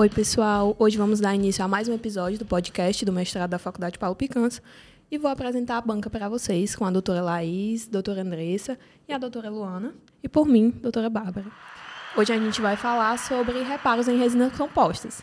[0.00, 0.74] Oi, pessoal.
[0.78, 4.16] Hoje vamos dar início a mais um episódio do podcast do mestrado da Faculdade Paulo
[4.16, 4.62] Picanso
[5.10, 9.18] e vou apresentar a banca para vocês com a doutora Laís, doutora Andressa e a
[9.18, 11.52] doutora Luana e por mim, doutora Bárbara.
[12.16, 15.22] Hoje a gente vai falar sobre reparos em resinas compostas.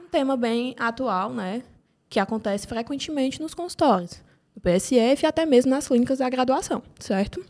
[0.00, 1.62] Um tema bem atual, né,
[2.08, 4.22] que acontece frequentemente nos consultórios,
[4.56, 7.44] no PSF e até mesmo nas clínicas da graduação, certo?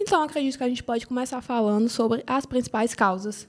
[0.00, 3.46] Então, acredito que a gente pode começar falando sobre as principais causas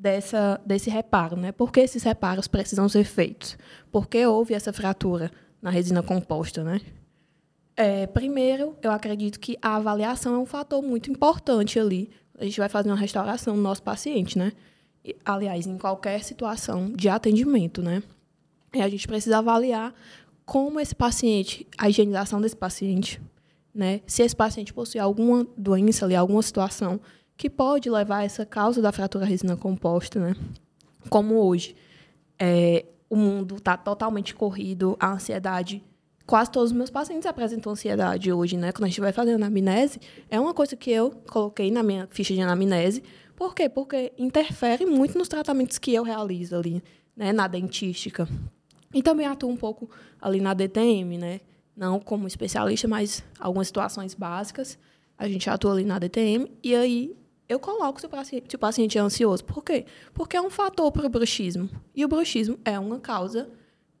[0.00, 1.52] dessa, desse reparo, né?
[1.52, 3.58] Por que esses reparos precisam ser feitos?
[3.92, 6.80] Por que houve essa fratura na resina composta, né?
[7.76, 12.08] É, primeiro, eu acredito que a avaliação é um fator muito importante ali.
[12.38, 14.52] A gente vai fazer uma restauração no nosso paciente, né?
[15.04, 18.02] E, aliás, em qualquer situação de atendimento, né?
[18.72, 19.94] E a gente precisa avaliar
[20.46, 23.20] como esse paciente, a higienização desse paciente,
[23.74, 24.00] né?
[24.06, 26.98] Se esse paciente possui alguma doença ali, alguma situação
[27.40, 30.36] que pode levar a essa causa da fratura resina composta, né?
[31.08, 31.74] Como hoje,
[32.38, 35.82] é, o mundo está totalmente corrido, a ansiedade.
[36.26, 38.72] Quase todos os meus pacientes apresentam ansiedade hoje, né?
[38.72, 42.34] Quando a gente vai fazendo anamnese, é uma coisa que eu coloquei na minha ficha
[42.34, 43.02] de anamnese.
[43.34, 43.70] Por quê?
[43.70, 46.82] Porque interfere muito nos tratamentos que eu realizo ali,
[47.16, 47.32] né?
[47.32, 48.28] Na dentística.
[48.92, 49.88] E também atuo um pouco
[50.20, 51.40] ali na DTM, né?
[51.74, 54.78] não como especialista, mas algumas situações básicas.
[55.16, 57.16] A gente atua ali na DTM e aí
[57.50, 59.44] eu coloco se o paciente, se o paciente é ansioso.
[59.44, 59.84] Por quê?
[60.14, 61.68] Porque é um fator para o bruxismo.
[61.92, 63.50] E o bruxismo é uma causa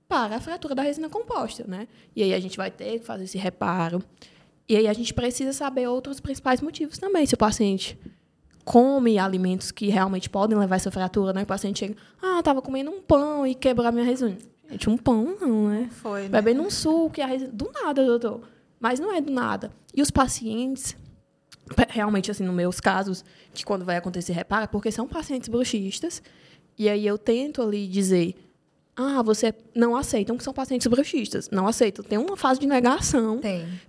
[0.08, 1.88] para a fratura da resina composta, né?
[2.14, 4.00] E aí a gente vai ter que fazer esse reparo.
[4.68, 7.26] E aí a gente precisa saber outros principais motivos também.
[7.26, 7.98] Se o paciente
[8.64, 11.42] come alimentos que realmente podem levar essa fratura, né?
[11.42, 14.38] O paciente chega, ah, estava comendo um pão e quebrou a minha resina.
[14.70, 15.88] Gente, um pão não, né?
[15.90, 16.28] Foi, né?
[16.28, 17.50] Bebendo um suco e a resina...
[17.52, 18.42] Do nada, doutor.
[18.78, 19.72] Mas não é do nada.
[19.92, 20.96] E os pacientes,
[21.88, 26.22] realmente, assim, nos meus casos, que quando vai acontecer repara, porque são pacientes bruxistas,
[26.78, 28.34] e aí eu tento ali dizer,
[28.96, 31.48] ah, você não aceitam que são pacientes bruxistas.
[31.50, 32.04] Não aceitam.
[32.04, 33.40] Tem uma fase de negação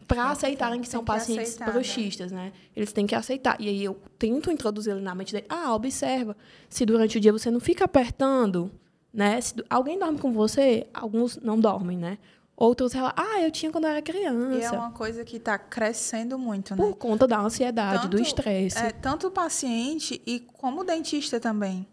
[0.07, 2.53] para aceitarem que são que pacientes aceitar, bruxistas, né?
[2.75, 3.59] Eles têm que aceitar.
[3.59, 6.35] E aí eu tento introduzir ali na mente dele, ah, observa,
[6.69, 8.71] se durante o dia você não fica apertando
[9.13, 9.41] né?
[9.41, 12.17] Se alguém dorme com você, alguns não dormem, né?
[12.61, 14.55] Outros relatam, ah, eu tinha quando eu era criança.
[14.55, 16.77] E é uma coisa que está crescendo muito, né?
[16.77, 18.77] Por conta da ansiedade, tanto, do estresse.
[18.77, 21.87] É, tanto o paciente e como o dentista também.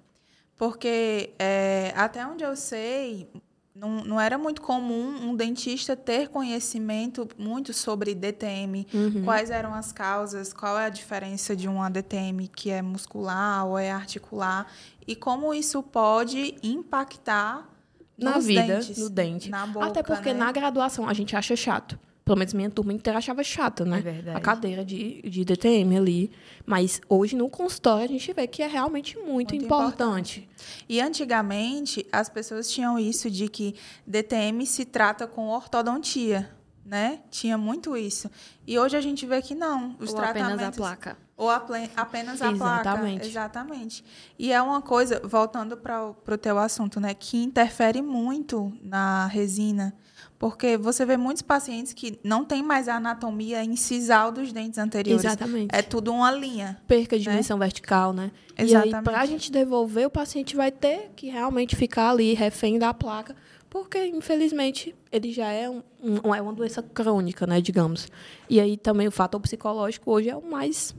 [0.59, 3.31] Porque, é, até onde eu sei,
[3.75, 9.25] não, não era muito comum um dentista ter conhecimento muito sobre DTM, uhum.
[9.25, 13.79] quais eram as causas, qual é a diferença de uma DTM que é muscular ou
[13.79, 14.71] é articular
[15.07, 17.78] e como isso pode impactar
[18.19, 19.51] na vida, dentes, no dente.
[19.51, 20.39] Na boca, Até porque né?
[20.41, 21.99] na graduação a gente acha chato.
[22.29, 24.01] Pelo menos minha turma inteira achava chata, né?
[24.01, 24.37] É verdade.
[24.37, 26.31] A cadeira de, de DTM ali.
[26.67, 30.41] Mas hoje no consultório a gente vê que é realmente muito, muito importante.
[30.41, 30.49] importante.
[30.87, 33.75] E antigamente as pessoas tinham isso de que
[34.07, 36.51] DTM se trata com ortodontia,
[36.85, 37.21] né?
[37.31, 38.31] Tinha muito isso.
[38.67, 39.97] E hoje a gente vê que não.
[39.99, 40.53] Os Ou tratamentos...
[40.53, 41.28] apenas a placa.
[41.39, 42.59] Ou apenas a Exatamente.
[42.59, 43.25] placa.
[43.25, 44.05] Exatamente.
[44.37, 47.15] E é uma coisa, voltando para o teu assunto, né?
[47.15, 49.95] Que interfere muito na resina.
[50.37, 55.25] Porque você vê muitos pacientes que não tem mais a anatomia incisal dos dentes anteriores.
[55.25, 55.73] Exatamente.
[55.73, 56.77] É tudo uma linha.
[56.89, 57.31] Perca de né?
[57.31, 58.33] dimensão vertical, né?
[58.57, 58.93] Exatamente.
[58.93, 62.81] E aí, para a gente devolver, o paciente vai ter que realmente ficar ali, refém
[62.81, 63.37] da placa,
[63.71, 68.09] porque, infelizmente, ele já é, um, um, é uma doença crônica, né, digamos.
[68.51, 70.95] E aí também o fator psicológico hoje é o mais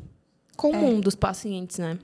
[0.59, 1.01] comum é.
[1.01, 1.97] dos pacientes, né?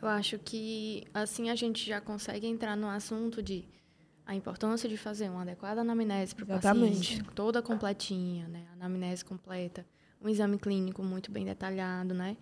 [0.00, 3.64] Eu acho que assim a gente já consegue entrar no assunto de
[4.26, 8.66] a importância de fazer uma adequada anamnese para o paciente, toda completinha, né?
[8.74, 9.86] Anamnese completa,
[10.22, 12.36] um exame clínico muito bem detalhado, né?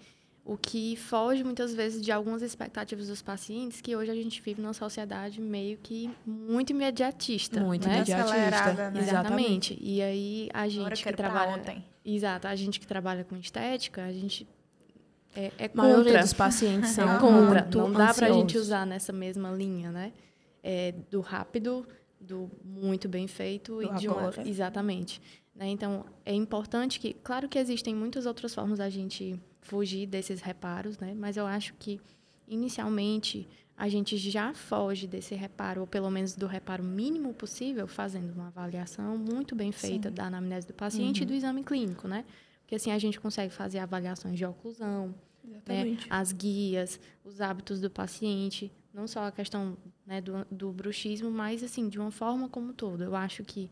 [0.45, 4.61] O que foge muitas vezes de algumas expectativas dos pacientes, que hoje a gente vive
[4.61, 7.61] numa sociedade meio que muito imediatista.
[7.61, 7.97] Muito né?
[7.97, 8.91] imediatista.
[8.91, 9.01] Né?
[9.01, 9.77] Exatamente.
[9.81, 11.57] E aí a gente que trabalha.
[11.57, 11.85] Ontem.
[12.05, 14.47] Exato, a gente que trabalha com estética, a gente
[15.37, 17.69] é, é a maioria dos pacientes são é contra.
[17.73, 20.13] Não dá para a gente usar nessa mesma linha, né?
[20.63, 21.87] É, do rápido,
[22.21, 25.21] do muito bem feito do e de uma, exatamente.
[25.55, 25.69] Né?
[25.69, 30.99] Então é importante que, claro que existem muitas outras formas da gente fugir desses reparos,
[30.99, 31.15] né?
[31.17, 32.01] Mas eu acho que
[32.49, 38.33] inicialmente a gente já foge desse reparo, ou pelo menos do reparo mínimo possível, fazendo
[38.33, 40.15] uma avaliação muito bem feita Sim.
[40.15, 41.25] da anamnese do paciente uhum.
[41.25, 42.25] e do exame clínico, né?
[42.67, 45.15] Porque assim a gente consegue fazer avaliações de oclusão,
[45.45, 51.31] né, as guias, os hábitos do paciente, não só a questão né, do, do bruxismo,
[51.31, 53.05] mas assim de uma forma como todo.
[53.05, 53.71] Eu acho que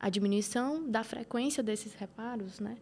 [0.00, 2.78] a diminuição da frequência desses reparos, né,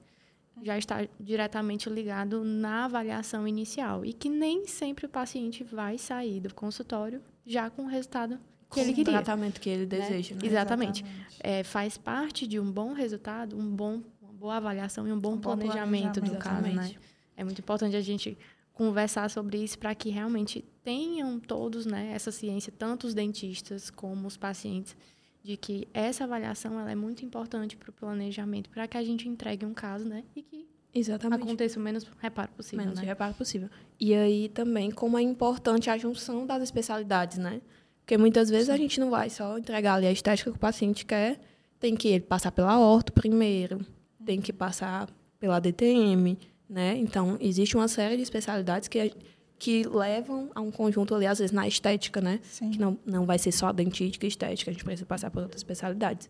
[0.62, 6.38] já está diretamente ligado na avaliação inicial e que nem sempre o paciente vai sair
[6.38, 8.38] do consultório já com o resultado
[8.70, 9.14] que Com ele o queria.
[9.14, 10.42] tratamento que ele deseja, né?
[10.44, 11.04] Exatamente.
[11.40, 14.00] É, faz parte de um bom resultado, um bom,
[14.40, 16.70] boa avaliação e um bom, Um bom planejamento, do planejamento, caso, né?
[16.70, 16.98] exatamente.
[17.36, 18.36] É muito importante a gente
[18.72, 24.26] conversar sobre isso para que realmente tenham todos, né, essa ciência, tanto os dentistas como
[24.26, 24.96] os pacientes,
[25.42, 29.28] de que essa avaliação ela é muito importante para o planejamento, para que a gente
[29.28, 31.42] entregue um caso, né, e que Exatamente.
[31.42, 33.06] aconteça o menos reparo possível, menos né?
[33.06, 33.68] reparo possível.
[33.98, 37.60] E aí também como é importante a junção das especialidades, né?
[38.00, 41.06] Porque muitas vezes a gente não vai só entregar ali a estética que o paciente
[41.06, 41.38] quer,
[41.78, 43.86] tem que ele passar pela orto primeiro,
[44.24, 45.08] tem que passar
[45.38, 46.38] pela DTM,
[46.68, 46.96] né?
[46.96, 49.12] Então, existe uma série de especialidades que,
[49.58, 52.40] que levam a um conjunto ali, às vezes, na estética, né?
[52.42, 52.70] Sim.
[52.70, 55.60] Que não, não vai ser só dentística e estética, a gente precisa passar por outras
[55.60, 56.28] especialidades.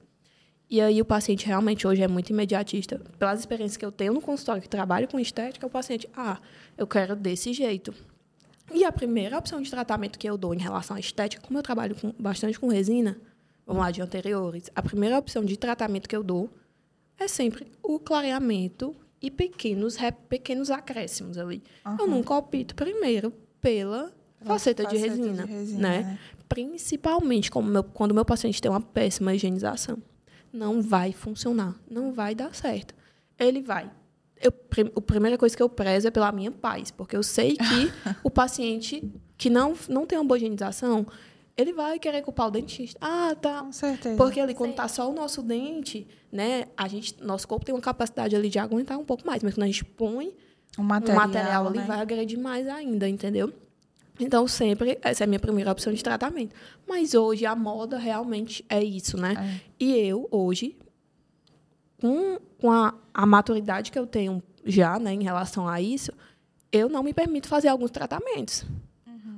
[0.69, 3.00] E aí o paciente realmente hoje é muito imediatista.
[3.19, 6.38] Pelas experiências que eu tenho no consultório que trabalho com estética, o paciente, ah,
[6.78, 7.93] eu quero desse jeito.
[8.72, 11.62] E a primeira opção de tratamento que eu dou em relação à estética, como eu
[11.64, 13.19] trabalho com- bastante com resina,
[13.66, 16.48] vamos lá, de anteriores, a primeira opção de tratamento que eu dou
[17.20, 19.96] é sempre o clareamento e pequenos,
[20.28, 21.62] pequenos acréscimos ali.
[21.99, 24.12] Eu nunca opto primeiro pela
[24.43, 25.99] faceta, de, Faceta de resina, resina, né?
[26.02, 26.19] né?
[26.49, 29.99] Principalmente meu- quando o meu paciente tem uma péssima higienização.
[30.52, 32.94] Não vai funcionar, não vai dar certo.
[33.38, 33.90] Ele vai.
[34.43, 34.52] Eu,
[34.96, 37.93] a primeira coisa que eu prezo é pela minha paz, porque eu sei que
[38.25, 41.06] o paciente que não, não tem uma boa higienização,
[41.60, 42.98] ele vai querer culpar o dentista.
[43.00, 43.60] Ah, tá.
[43.62, 44.16] Com certeza.
[44.16, 47.80] Porque ali, quando tá só o nosso dente, né, a gente, nosso corpo tem uma
[47.80, 50.34] capacidade ali de aguentar um pouco mais, mas quando a gente põe
[50.78, 51.84] o material, material ali né?
[51.84, 53.52] vai agredir mais ainda, entendeu?
[54.18, 56.54] Então, sempre, essa é a minha primeira opção de tratamento.
[56.86, 59.34] Mas hoje, a moda realmente é isso, né?
[59.38, 59.60] É.
[59.80, 60.76] E eu, hoje,
[62.00, 66.12] com, com a, a maturidade que eu tenho já, né, em relação a isso,
[66.70, 68.64] eu não me permito fazer alguns tratamentos.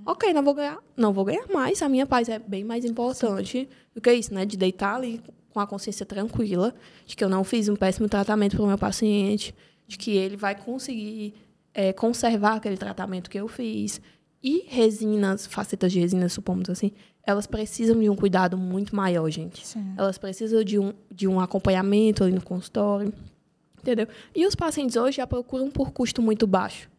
[0.04, 1.80] Ok, não vou ganhar, não vou ganhar mais.
[1.82, 4.44] A minha paz é bem mais importante do que isso, né?
[4.44, 5.22] De deitar ali
[5.52, 6.74] com a consciência tranquila,
[7.06, 9.54] de que eu não fiz um péssimo tratamento para o meu paciente,
[9.86, 11.34] de que ele vai conseguir
[11.74, 14.00] eh, conservar aquele tratamento que eu fiz.
[14.42, 16.90] E resinas, facetas de resina, supomos assim,
[17.24, 19.64] elas precisam de um cuidado muito maior, gente.
[19.64, 19.94] Sim.
[19.96, 23.12] Elas precisam de um, de um acompanhamento ali no consultório,
[23.78, 24.08] entendeu?
[24.34, 26.90] E os pacientes hoje já procuram por custo muito baixo.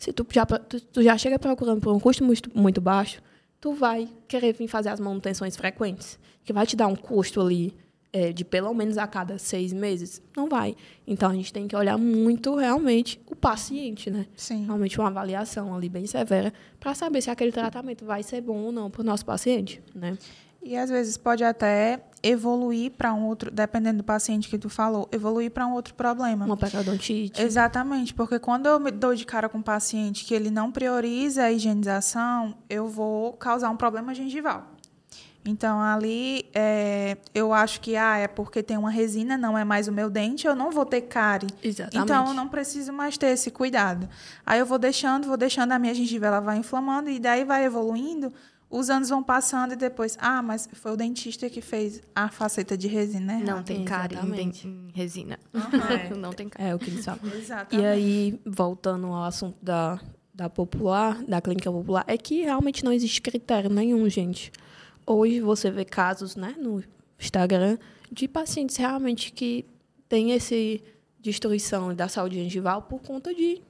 [0.00, 3.20] Se tu já, tu, tu já chega procurando por um custo muito, muito baixo,
[3.60, 7.76] tu vai querer vir fazer as manutenções frequentes, que vai te dar um custo ali
[8.10, 10.22] eh, de pelo menos a cada seis meses.
[10.34, 10.74] Não vai.
[11.06, 14.26] Então, a gente tem que olhar muito, realmente, o paciente, né?
[14.34, 14.64] Sim.
[14.64, 16.50] Realmente uma avaliação ali bem severa
[16.80, 20.16] para saber se aquele tratamento vai ser bom ou não para o nosso paciente, né?
[20.62, 25.08] E às vezes pode até evoluir para um outro, dependendo do paciente que tu falou,
[25.10, 26.44] evoluir para um outro problema.
[26.44, 27.40] Uma periodontite.
[27.40, 31.44] Exatamente, porque quando eu me dou de cara com um paciente que ele não prioriza
[31.44, 34.66] a higienização, eu vou causar um problema gengival.
[35.42, 39.88] Então, ali, é, eu acho que ah, é porque tem uma resina, não é mais
[39.88, 41.48] o meu dente, eu não vou ter cárie.
[41.62, 42.04] Exatamente.
[42.04, 44.06] Então, eu não preciso mais ter esse cuidado.
[44.44, 47.64] Aí eu vou deixando, vou deixando, a minha gengiva ela vai inflamando e daí vai
[47.64, 48.30] evoluindo,
[48.70, 52.78] os anos vão passando e depois, ah, mas foi o dentista que fez a faceta
[52.78, 53.42] de resina, né?
[53.44, 54.68] Não tem cárie em, Exatamente.
[54.68, 55.38] em resina.
[55.52, 56.14] Aham.
[56.16, 56.70] não tem cárie.
[56.70, 57.20] É o que eles falam.
[57.34, 57.82] Exatamente.
[57.82, 60.00] E aí, voltando ao assunto da,
[60.32, 64.52] da popular, da clínica popular, é que realmente não existe critério nenhum, gente.
[65.04, 66.82] Hoje você vê casos, né, no
[67.18, 67.76] Instagram,
[68.10, 69.66] de pacientes realmente que
[70.08, 70.80] têm esse
[71.18, 73.60] destruição da saúde gengival por conta de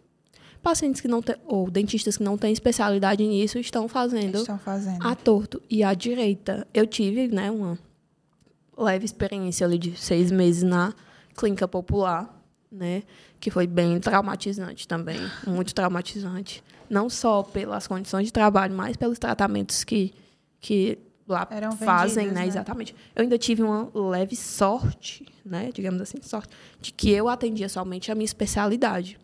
[0.61, 5.07] pacientes que não têm, ou dentistas que não têm especialidade nisso estão fazendo Estão fazendo.
[5.07, 6.67] a torto e a direita.
[6.73, 7.79] Eu tive, né, uma
[8.77, 10.95] leve experiência ali de seis meses na
[11.37, 13.03] clínica popular, né,
[13.39, 16.63] que foi bem traumatizante também, muito traumatizante.
[16.89, 20.13] Não só pelas condições de trabalho, mas pelos tratamentos que,
[20.61, 22.49] que lá Eram fazem, vendidos, né, né?
[22.49, 22.95] exatamente.
[23.15, 26.49] Eu ainda tive uma leve sorte, né, digamos assim, sorte,
[26.81, 29.19] de que eu atendia somente a minha especialidade.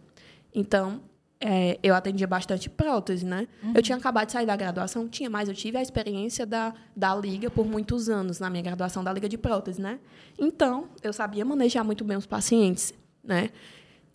[0.55, 1.00] Então,
[1.49, 3.47] é, eu atendia bastante prótese, né?
[3.73, 7.15] Eu tinha acabado de sair da graduação, tinha, mas eu tive a experiência da, da
[7.15, 10.00] liga por muitos anos, na minha graduação da liga de prótese, né?
[10.37, 13.50] Então, eu sabia manejar muito bem os pacientes, né?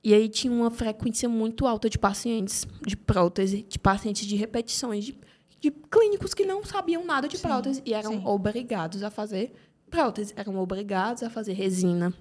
[0.03, 5.05] E aí tinha uma frequência muito alta de pacientes de prótese, de pacientes de repetições,
[5.05, 5.17] de,
[5.61, 8.21] de clínicos que não sabiam nada de Sim, prótese e eram sim.
[8.25, 9.53] obrigados a fazer
[9.89, 12.13] prótese, eram obrigados a fazer resina.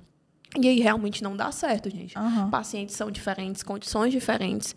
[0.60, 2.50] E aí realmente não dá certo, gente Aham.
[2.50, 4.74] pacientes são diferentes, condições diferentes,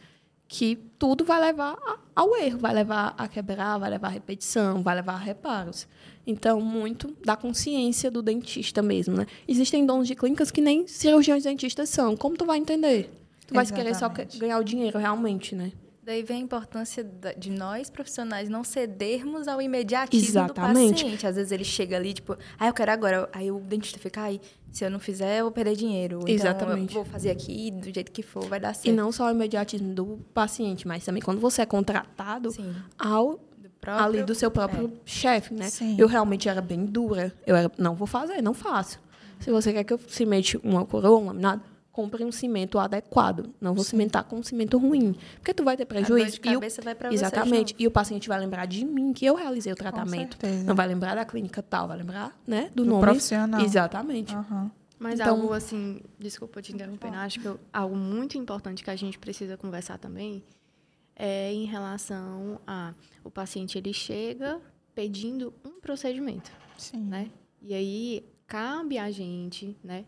[0.54, 1.76] que tudo vai levar
[2.16, 5.88] ao erro, vai levar a quebrar, vai levar a repetição, vai levar a reparos.
[6.28, 9.26] Então, muito da consciência do dentista mesmo, né?
[9.48, 12.16] Existem donos de clínicas que nem cirurgiões dentistas são.
[12.16, 13.10] Como tu vai entender?
[13.48, 14.08] Tu vai querer só
[14.38, 15.72] ganhar o dinheiro realmente, né?
[16.06, 17.02] Daí vem a importância
[17.38, 20.90] de nós, profissionais, não cedermos ao imediatismo Exatamente.
[20.90, 21.26] do paciente.
[21.28, 23.30] Às vezes ele chega ali, tipo, ah, eu quero agora.
[23.32, 26.20] Aí o dentista fica, ai, se eu não fizer, eu vou perder dinheiro.
[26.24, 26.94] Então, Exatamente.
[26.94, 28.96] eu vou fazer aqui, do jeito que for, vai dar E certo.
[28.96, 32.76] não só o imediatismo do paciente, mas também quando você é contratado Sim.
[33.00, 33.40] ao
[33.80, 34.06] próprio...
[34.06, 35.70] ali do seu próprio chefe, né?
[35.70, 35.96] Sim.
[35.98, 37.34] Eu realmente era bem dura.
[37.48, 39.00] Eu era, não vou fazer, não faço.
[39.40, 41.62] Se você quer que eu cimente uma coroa, um laminado,
[41.94, 43.54] compre um cimento adequado.
[43.62, 45.16] Não vou cimentar com um cimento ruim.
[45.36, 46.42] Porque tu vai ter A dor prejuízo.
[46.42, 47.76] de E o- cabeça vai pra você Exatamente.
[47.80, 50.34] E o paciente vai lembrar de mim, que eu realizei o tratamento.
[50.42, 50.64] certeza.
[50.66, 52.70] Não vai lembrar da clínica tal, vai lembrar, né?
[52.76, 53.02] Do, Do nome.
[53.04, 53.62] profissional.
[53.62, 54.36] Exatamente.
[54.36, 54.70] Aham.
[55.00, 57.18] Mas Então- algo assim, desculpa te interromper, né?
[57.20, 60.44] acho que eu- algo muito importante que a gente precisa conversar também
[61.16, 64.60] é em relação a o paciente ele chega
[64.96, 66.98] pedindo um procedimento, Sim.
[67.02, 67.30] né?
[67.62, 70.06] E aí cabe a gente, né,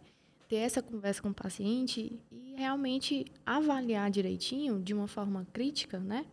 [0.47, 6.25] ter essa conversa com o paciente e realmente avaliar direitinho de uma forma crítica, né?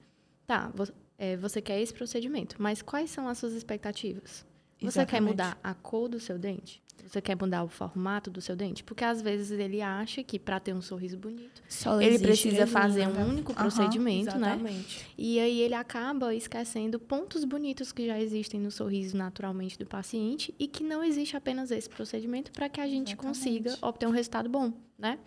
[0.47, 4.45] Tá, vo- é, você quer esse procedimento, mas quais são as suas expectativas?
[4.81, 6.82] Você quer mudar a cor do seu dente?
[7.05, 8.83] Você quer mudar o formato do seu dente?
[8.83, 13.07] Porque às vezes ele acha que para ter um sorriso bonito, Só ele precisa fazer
[13.07, 13.23] né?
[13.23, 14.55] um único procedimento, né?
[14.55, 15.07] Exatamente.
[15.19, 20.55] E aí ele acaba esquecendo pontos bonitos que já existem no sorriso naturalmente do paciente
[20.59, 23.17] e que não existe apenas esse procedimento para que a gente Exatamente.
[23.17, 25.19] consiga obter um resultado bom, né?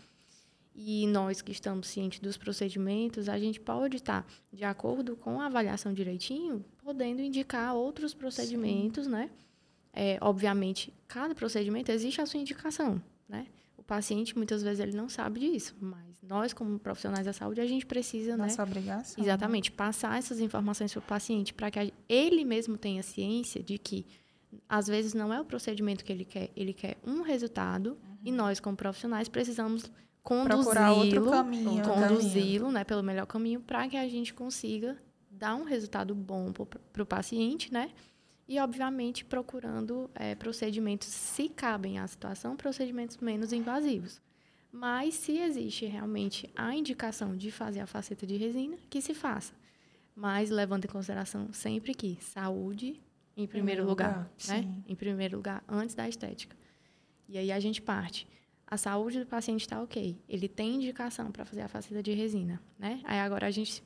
[0.77, 5.45] E nós que estamos cientes dos procedimentos, a gente pode estar, de acordo com a
[5.45, 9.29] avaliação direitinho, podendo indicar outros procedimentos, né?
[9.95, 13.47] É, obviamente, cada procedimento existe a sua indicação, né?
[13.77, 17.65] O paciente, muitas vezes, ele não sabe disso, mas nós, como profissionais da saúde, a
[17.65, 18.43] gente precisa, né?
[18.43, 19.23] Nossa obrigação.
[19.23, 24.05] Exatamente, passar essas informações para o paciente para que ele mesmo tenha ciência de que
[24.67, 28.59] às vezes não é o procedimento que ele quer, ele quer um resultado e nós
[28.59, 29.91] como profissionais precisamos
[30.23, 31.29] conduzi-lo,
[31.83, 34.97] conduzi-lo, né, pelo melhor caminho para que a gente consiga
[35.29, 37.91] dar um resultado bom para o paciente, né?
[38.47, 44.21] E obviamente procurando eh, procedimentos, se cabem à situação, procedimentos menos invasivos.
[44.71, 49.53] Mas se existe realmente a indicação de fazer a faceta de resina, que se faça.
[50.15, 53.01] Mas levando em consideração sempre que saúde
[53.37, 54.61] em primeiro, Primeiro lugar, lugar, né?
[54.61, 54.83] sim.
[54.87, 56.55] Em primeiro lugar, antes da estética.
[57.27, 58.27] E aí a gente parte.
[58.67, 60.17] A saúde do paciente está ok.
[60.27, 63.01] Ele tem indicação para fazer a faceta de resina, né?
[63.03, 63.83] Aí agora a gente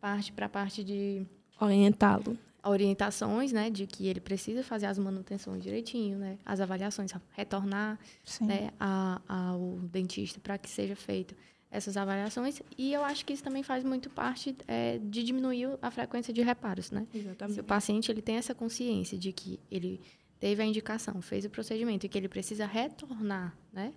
[0.00, 1.26] parte para a parte de
[1.60, 2.36] Orientá-lo.
[2.64, 8.46] Orientações, né, de que ele precisa fazer as manutenções direitinho, né, as avaliações, retornar Sim.
[8.46, 11.34] né, a- ao dentista para que seja feito
[11.70, 12.62] essas avaliações.
[12.78, 16.40] E eu acho que isso também faz muito parte é, de diminuir a frequência de
[16.40, 17.06] reparos, né?
[17.50, 20.00] Se o paciente ele tem essa consciência de que ele
[20.38, 23.92] teve a indicação, fez o procedimento e que ele precisa retornar, né,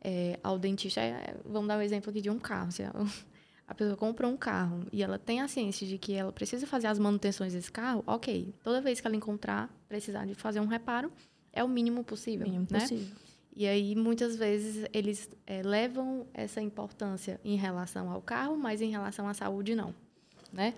[0.00, 1.00] é, ao dentista.
[1.00, 2.70] É, vamos dar um exemplo aqui de um carro.
[2.70, 2.84] Se
[3.68, 6.86] a, pessoa compra um carro e ela tem a ciência de que ela precisa fazer
[6.86, 8.54] as manutenções desse carro, ok.
[8.64, 11.12] Toda vez que ela encontrar precisar de fazer um reparo,
[11.52, 12.80] é o mínimo possível, Mínimo né?
[12.80, 13.14] possível.
[13.54, 18.90] E aí, muitas vezes, eles eh, levam essa importância em relação ao carro, mas em
[18.90, 19.92] relação à saúde, não.
[20.52, 20.74] Né?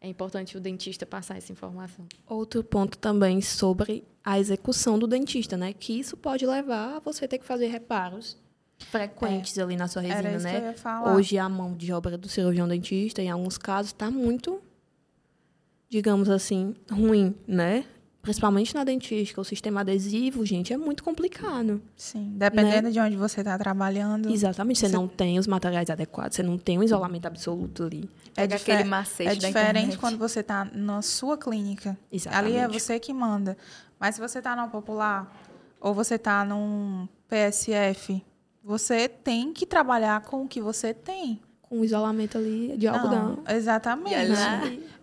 [0.00, 2.04] É importante o dentista passar essa informação.
[2.26, 5.72] Outro ponto também sobre a execução do dentista, né?
[5.72, 8.36] Que isso pode levar a você ter que fazer reparos
[8.82, 10.66] frequentes ali na sua Era resina, isso que eu né?
[10.68, 11.14] ia falar.
[11.14, 14.60] Hoje a mão de obra do cirurgião dentista, em alguns casos, está muito,
[15.88, 17.84] digamos assim, ruim, né?
[18.20, 21.82] Principalmente na dentística, o sistema adesivo, gente, é muito complicado.
[21.96, 22.90] Sim, dependendo Né?
[22.92, 24.30] de onde você está trabalhando.
[24.30, 28.08] Exatamente, você Você- não tem os materiais adequados, você não tem um isolamento absoluto ali.
[28.36, 29.98] É, dife- aquele macete é da diferente internet.
[29.98, 31.98] quando você está na sua clínica.
[32.12, 32.54] Exatamente.
[32.56, 33.56] Ali é você que manda.
[33.98, 35.28] Mas se você está no popular
[35.80, 38.24] ou você está num PSF,
[38.64, 41.40] você tem que trabalhar com o que você tem.
[41.62, 43.38] Com o isolamento ali de algodão.
[43.46, 44.28] Não, exatamente.
[44.28, 44.60] Lá-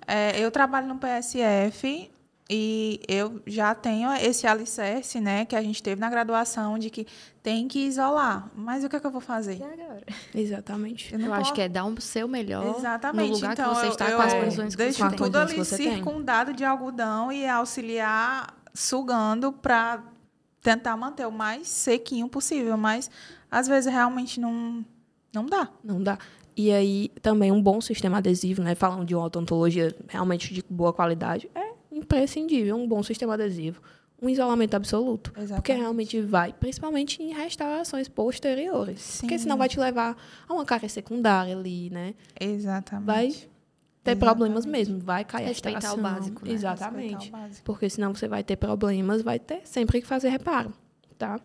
[0.08, 2.10] É, eu trabalho no PSF
[2.50, 7.06] e eu já tenho esse alicerce, né, que a gente teve na graduação de que
[7.44, 8.50] tem que isolar.
[8.56, 9.62] Mas o que, é que eu vou fazer?
[9.62, 10.02] Agora?
[10.34, 11.16] Exatamente.
[11.16, 13.28] não Eu acho que é dar um seu melhor Exatamente.
[13.30, 15.18] no lugar então, que você eu, está eu com as condições que com as tem.
[15.18, 15.94] tudo ali que você tem.
[15.94, 20.02] circundado de algodão e auxiliar sugando para
[20.62, 22.76] tentar manter o mais sequinho possível.
[22.78, 23.12] Mas
[23.50, 24.86] às vezes realmente não,
[25.34, 25.70] não dá.
[25.84, 26.18] Não dá.
[26.56, 28.76] E aí, também um bom sistema adesivo, né?
[28.76, 33.82] Falando de uma odontologia realmente de boa qualidade, é imprescindível um bom sistema adesivo.
[34.22, 35.32] Um isolamento absoluto.
[35.32, 35.82] Porque Exatamente.
[35.82, 39.20] realmente vai, principalmente em restaurações posteriores.
[39.22, 39.44] Porque Sim.
[39.44, 42.14] senão vai te levar a uma cárie secundária ali, né?
[42.38, 43.06] Exatamente.
[43.06, 43.34] Vai
[44.04, 44.90] ter problemas Exatamente.
[44.90, 46.04] mesmo, vai cair Respeitar a o extração.
[46.16, 46.52] básico, né?
[46.52, 47.30] Exatamente.
[47.30, 47.64] O básico.
[47.64, 50.74] Porque senão você vai ter problemas, vai ter sempre que fazer reparo,
[51.18, 51.40] tá?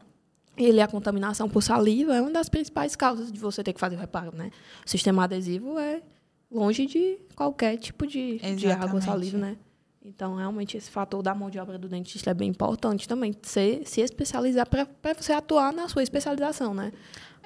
[0.56, 3.96] Ele a contaminação por saliva é uma das principais causas de você ter que fazer
[3.96, 4.50] o reparo, né?
[4.86, 6.02] O sistema adesivo é
[6.50, 9.56] longe de qualquer tipo de, de água saliva, né?
[10.04, 13.34] Então, realmente, esse fator da mão de obra do dentista é bem importante também.
[13.40, 16.92] Você se especializar para você atuar na sua especialização, né?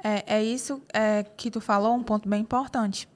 [0.03, 3.09] É, é isso é, que tu falou, um ponto bem importante.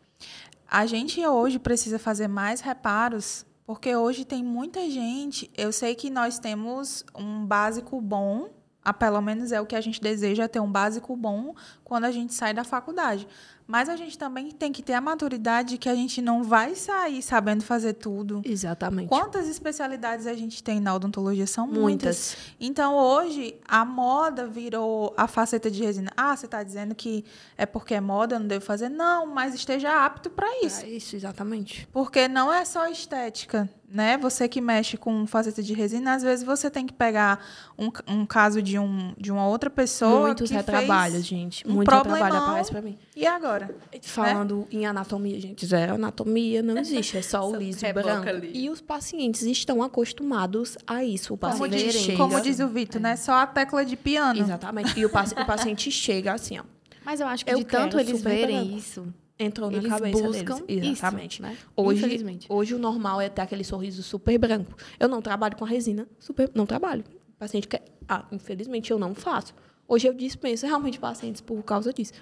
[0.69, 5.51] A gente hoje precisa fazer mais reparos, porque hoje tem muita gente.
[5.57, 8.49] Eu sei que nós temos um básico bom,
[8.85, 12.11] a pelo menos é o que a gente deseja ter um básico bom quando a
[12.11, 13.27] gente sai da faculdade.
[13.67, 17.23] Mas a gente também tem que ter a maturidade que a gente não vai sair
[17.23, 18.43] sabendo fazer tudo.
[18.45, 19.09] Exatamente.
[19.09, 21.47] Quantas especialidades a gente tem na odontologia?
[21.47, 21.81] São muitas.
[21.83, 22.37] Muitas.
[22.61, 26.11] Então, hoje, a moda virou a faceta de resina.
[26.17, 27.25] Ah, você está dizendo que
[27.57, 28.89] é porque é moda, eu não devo fazer?
[28.89, 30.85] Não, mas esteja apto para isso.
[30.85, 31.89] É isso, exatamente.
[31.93, 34.17] Porque não é só estética, né?
[34.19, 37.45] Você que mexe com faceta de resina, às vezes você tem que pegar
[37.79, 41.69] um, um caso de, um, de uma outra pessoa Muitos que retrabalhos, fez gente.
[41.69, 42.99] um Muito retrabalho aparece pra mim.
[43.15, 43.75] E agora?
[44.03, 48.29] Falando em anatomia, gente, zero anatomia não existe, é só o liso reboca branco.
[48.29, 48.51] ali.
[48.55, 51.35] E os pacientes estão acostumados a isso.
[51.35, 52.19] O Como paciente diz, chega...
[52.19, 53.17] como diz o Vitor, né?
[53.17, 54.41] Só a tecla de piano.
[54.41, 54.99] Exatamente.
[54.99, 56.63] E o, paci- o paciente chega assim, ó.
[57.05, 58.79] Mas eu acho que Eu de tanto eles verem branco.
[58.79, 60.99] isso, Entrou na eles cabeça buscam deles.
[60.99, 61.33] Exatamente.
[61.35, 61.57] isso, né?
[61.77, 62.47] Hoje, Infelizmente.
[62.49, 64.77] hoje o normal é ter aquele sorriso super branco.
[65.01, 66.51] Eu não trabalho com a resina super.
[66.55, 67.05] Não trabalho.
[67.35, 67.83] O paciente quer.
[68.09, 69.55] Ah, infelizmente eu não faço.
[69.89, 72.13] Hoje eu dispenso realmente pacientes por causa disso.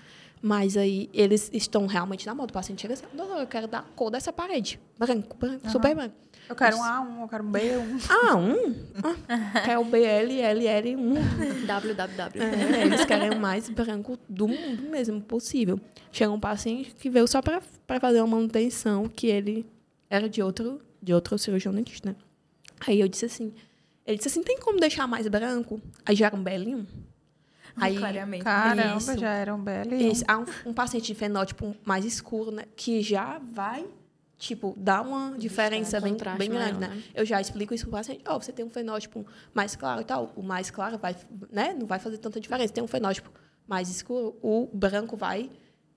[0.42, 2.50] Mas aí eles estão realmente na moda.
[2.50, 4.80] O paciente chega assim, doutor, eu quero dar a cor dessa parede.
[4.98, 6.14] Branco, branco, super branco.
[6.50, 8.06] Eu quero um A1, eu quero um B1.
[8.10, 8.74] Ah, um?
[9.02, 11.14] Ah, quer o BL, LL, um.
[11.64, 12.42] www.
[12.42, 15.78] É, eles querem o mais branco do mundo mesmo possível.
[16.10, 17.60] Chega um paciente que veio só para
[18.00, 19.64] fazer uma manutenção, que ele
[20.10, 22.16] era de outro, de outro cirurgião dentista, né?
[22.86, 23.52] Aí eu disse assim,
[24.04, 25.80] ele disse assim, tem como deixar mais branco?
[26.04, 26.84] Aí já era um belinho.
[27.76, 28.42] Aí, Clareamento.
[28.44, 29.16] Caramba, Isso.
[29.18, 30.10] já era um BL1.
[30.10, 32.64] esse- há um, um paciente de fenótipo mais escuro, né?
[32.74, 33.86] Que já vai,
[34.40, 36.96] tipo, dar uma diferença bem, contraste bem grande, maior, né?
[36.96, 37.02] né?
[37.14, 38.22] Eu já explico isso pro paciente.
[38.26, 40.32] Ó, você tem um fenótipo mais claro e tal.
[40.34, 41.14] O mais claro vai,
[41.52, 41.76] né?
[41.78, 42.72] Não vai fazer tanta diferença.
[42.72, 43.30] Tem um fenótipo
[43.68, 45.50] mais escuro, o branco vai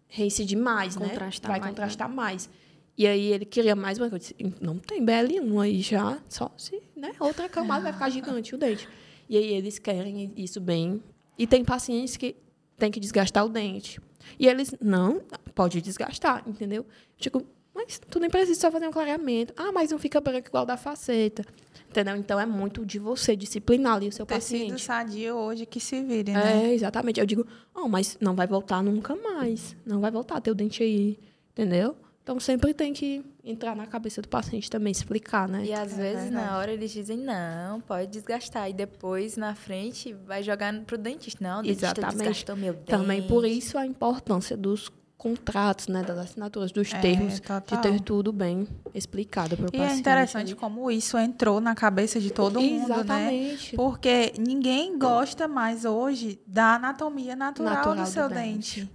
[0.08, 1.54] reincidir mais, Contrastar né?
[1.54, 2.50] Vai mais, contrastar mais.
[2.98, 4.16] E aí ele queria mais branco.
[4.16, 7.14] Eu disse, não tem BL1 aí já, só se, né?
[7.20, 8.88] Outra camada vai ficar gigante o dente.
[9.30, 11.02] E aí eles querem isso bem.
[11.40, 12.36] E tem pacientes que
[12.78, 14.02] tem que desgastar o dente.
[14.38, 15.22] E eles, não,
[15.56, 16.86] pode desgastar, entendeu?
[17.18, 19.54] Tipo, mas tu nem precisa só fazer um clareamento.
[19.58, 21.44] Ah, mas não fica branco igual da faceta.
[21.90, 22.16] Entendeu?
[22.16, 24.82] Então é muito de você disciplinar ali o seu Tecido paciente.
[24.82, 26.70] sadio hoje que se vire, né?
[26.70, 27.20] É, exatamente.
[27.20, 29.76] Eu digo, oh, mas não vai voltar nunca mais.
[29.86, 31.20] Não vai voltar teu dente aí.
[31.52, 31.96] Entendeu?
[32.24, 35.66] Então sempre tem que entrar na cabeça do paciente também, explicar, né?
[35.66, 36.32] E às É vezes verdade.
[36.32, 38.70] na hora eles dizem não, pode desgastar.
[38.70, 41.44] E depois na frente vai jogar pro dentista.
[41.44, 42.18] Não, o dentista Exatamente.
[42.20, 42.86] desgastou meu dente.
[42.86, 44.90] Também por isso a importância dos
[45.24, 46.04] contratos, né?
[46.04, 47.82] Das assinaturas, dos É, termos, de total.
[47.82, 49.94] ter tudo bem explicado para o E paciente.
[49.94, 52.94] é interessante como isso entrou na cabeça de todo mundo, né?
[52.96, 53.76] Exatamente.
[53.78, 58.82] Porque ninguém gosta mais hoje da anatomia natural, Natural do do seu dente.
[58.82, 58.92] dente.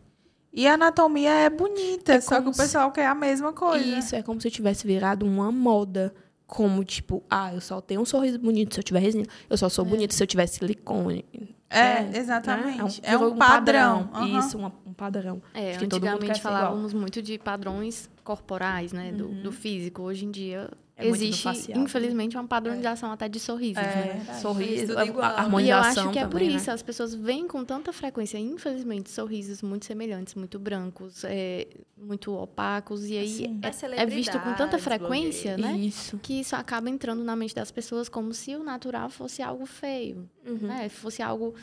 [0.52, 3.98] E a anatomia é bonita, É só que o pessoal quer a mesma coisa.
[3.98, 6.14] Isso é como se tivesse virado uma moda.
[6.46, 9.24] Como, tipo, ah, eu só tenho um sorriso bonito se eu tiver resina.
[9.50, 11.24] Eu só sou bonito se eu tiver silicone.
[11.70, 12.10] É, né?
[12.14, 13.00] exatamente.
[13.02, 14.10] É É um, um, virou padrão.
[14.14, 14.38] Aham.
[14.38, 15.42] Isso, uma- um padrão.
[15.52, 19.12] É, Acho que todo mundo quer antigamente falávamos muito de padrões corporais, né?
[19.12, 20.02] Do, do físico.
[20.02, 21.84] Hoje em dia É existe, facial, né?
[21.84, 24.26] infelizmente, uma padronização até de sorrisos, né?
[24.28, 25.24] É, sorriso, Tudo a, igual.
[25.24, 26.56] a E eu harmonização acho que é por também, né?
[26.56, 32.34] isso, as pessoas vêm com tanta frequência, infelizmente, sorrisos muito semelhantes, muito brancos, é, muito
[32.34, 33.60] opacos, e aí Sim.
[33.62, 35.76] é, é visto com tanta frequência, né?
[35.76, 36.18] Isso.
[36.18, 40.28] Que isso acaba entrando na mente das pessoas como se o natural fosse algo feio,
[40.44, 40.66] Uhum.
[40.66, 40.88] né?
[40.88, 41.54] Fosse algo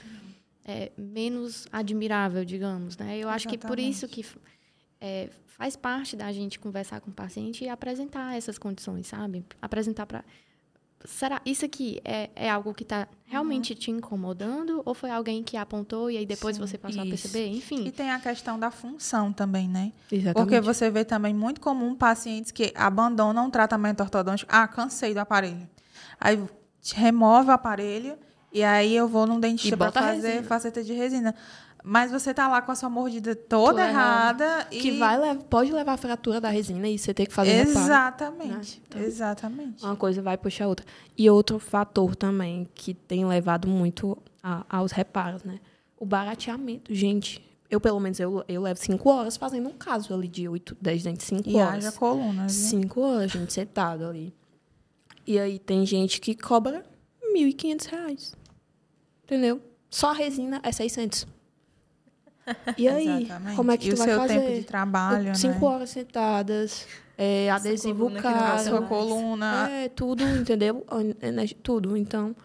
[0.63, 3.17] é, menos admirável, digamos, né?
[3.17, 4.26] Eu acho que por isso que
[5.06, 9.46] é, faz parte da gente conversar com o paciente e apresentar essas condições, sabe?
[9.62, 10.24] Apresentar para
[11.08, 15.56] será isso aqui é, é algo que está realmente te incomodando ou foi alguém que
[15.56, 17.30] apontou e aí depois Sim, você passou a isso.
[17.30, 17.48] perceber?
[17.48, 19.94] Enfim, E tem a questão da função também, né?
[20.12, 20.34] Exatamente.
[20.34, 24.52] Porque você vê também muito comum pacientes que abandonam um tratamento ortodôntico.
[24.52, 25.70] Ah, cansei do aparelho.
[26.20, 26.41] Aí
[26.96, 28.18] remove o aparelho
[28.52, 30.44] e aí eu vou num dentista para a fazer resina.
[30.48, 31.36] faceta de resina.
[31.88, 35.71] Mas você tá lá com a sua mordida toda Toda errada e Que vai, pode
[35.71, 37.80] levar a fratura da resina e você ter que fazer reparo.
[37.86, 38.50] Exatamente.
[38.80, 38.84] né?
[38.88, 39.84] Então- Exatamente.
[39.86, 40.84] Uma coisa vai puxar a outra.
[41.15, 45.60] E outro fator também que tem levado muito a- aos reparos, né?
[46.00, 46.91] O barateamento.
[46.93, 50.76] Gente, eu pelo menos eu, eu levo cinco horas fazendo um caso ali de 8,
[50.82, 51.86] 10 dentes, cinco E horas.
[51.86, 52.50] haja coluna, viu?
[52.50, 54.34] Cinco horas, gente, sentado ali.
[55.28, 56.84] E aí tem gente que cobra
[57.21, 58.34] 1.500 reais.
[59.24, 59.62] Entendeu?
[59.89, 61.28] Só a resina é 600.
[62.77, 63.55] E aí, Exatamente.
[63.55, 64.39] como é que e tu o vai seu fazer?
[64.39, 65.75] tempo de trabalho, Cinco né?
[65.75, 68.63] horas sentadas, é, adesivo caro.
[68.63, 69.69] sua coluna.
[69.69, 70.86] É, tudo, entendeu?
[71.63, 71.97] Tudo.
[71.97, 72.36] Então,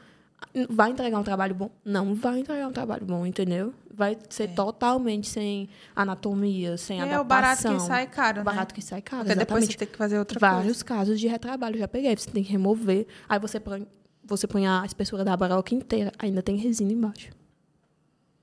[0.69, 1.71] vai entregar um trabalho bom?
[1.85, 3.75] Não vai entregar um trabalho bom, entendeu?
[3.93, 7.19] Vai ser totalmente sem anatomia, sem E adaptação.
[7.19, 8.45] é o barato que sai caro, O né?
[8.45, 9.73] barato que sai caro, Porque depois exatamente.
[9.73, 12.17] você tem que fazer outra Vários casos de retrabalho já peguei.
[12.17, 13.07] Você tem que remover.
[13.29, 13.87] Aí você põe,
[14.25, 17.29] você põe a espessura da baroca inteira, ainda tem resina embaixo.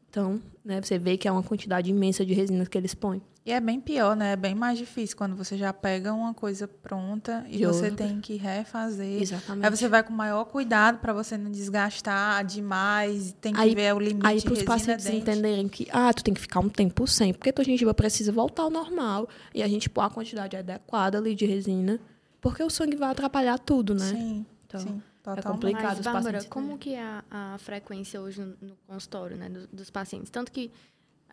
[0.09, 3.21] Então, né, você vê que é uma quantidade imensa de resina que eles põem.
[3.45, 4.33] E é bem pior, né?
[4.33, 8.05] É bem mais difícil quando você já pega uma coisa pronta e De você outra.
[8.05, 9.21] tem que refazer.
[9.21, 9.63] Exatamente.
[9.65, 13.33] Aí você vai com maior cuidado para você não desgastar demais.
[13.39, 15.17] Tem que Aí- ver o limite Aí, para os pacientes dente.
[15.19, 18.63] entenderem que, ah, tu tem que ficar um tempo sem, porque tua gengiva precisa voltar
[18.63, 22.01] ao normal e a gente pôr a quantidade adequada ali de resina,
[22.41, 24.09] porque o sangue vai atrapalhar tudo, né?
[24.09, 25.01] Sim, Então, sim.
[25.35, 25.61] Totalmente.
[25.61, 25.83] complicado.
[25.83, 29.49] Mas, os Bárbara, pacientes como que é a, a frequência hoje no, no consultório, né,
[29.49, 30.29] dos, dos pacientes?
[30.29, 30.71] Tanto que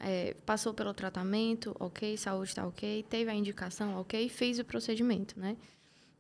[0.01, 5.39] é, passou pelo tratamento, ok, saúde está ok, teve a indicação, ok, fez o procedimento,
[5.39, 5.57] né?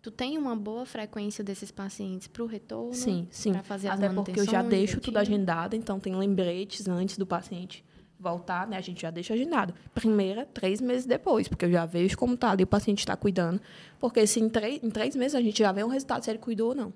[0.00, 2.92] Tu tem uma boa frequência desses pacientes para o retorno?
[2.92, 3.52] Sim, sim.
[3.52, 7.26] Para fazer as Até porque eu já deixo tudo agendado, então tem lembretes antes do
[7.26, 7.82] paciente
[8.18, 8.76] voltar, né?
[8.76, 9.74] A gente já deixa agendado.
[9.94, 13.60] Primeira, três meses depois, porque eu já vejo como tá ali, o paciente está cuidando.
[13.98, 14.50] Porque se em
[14.82, 16.92] em três meses a gente já vê um resultado se ele cuidou ou não.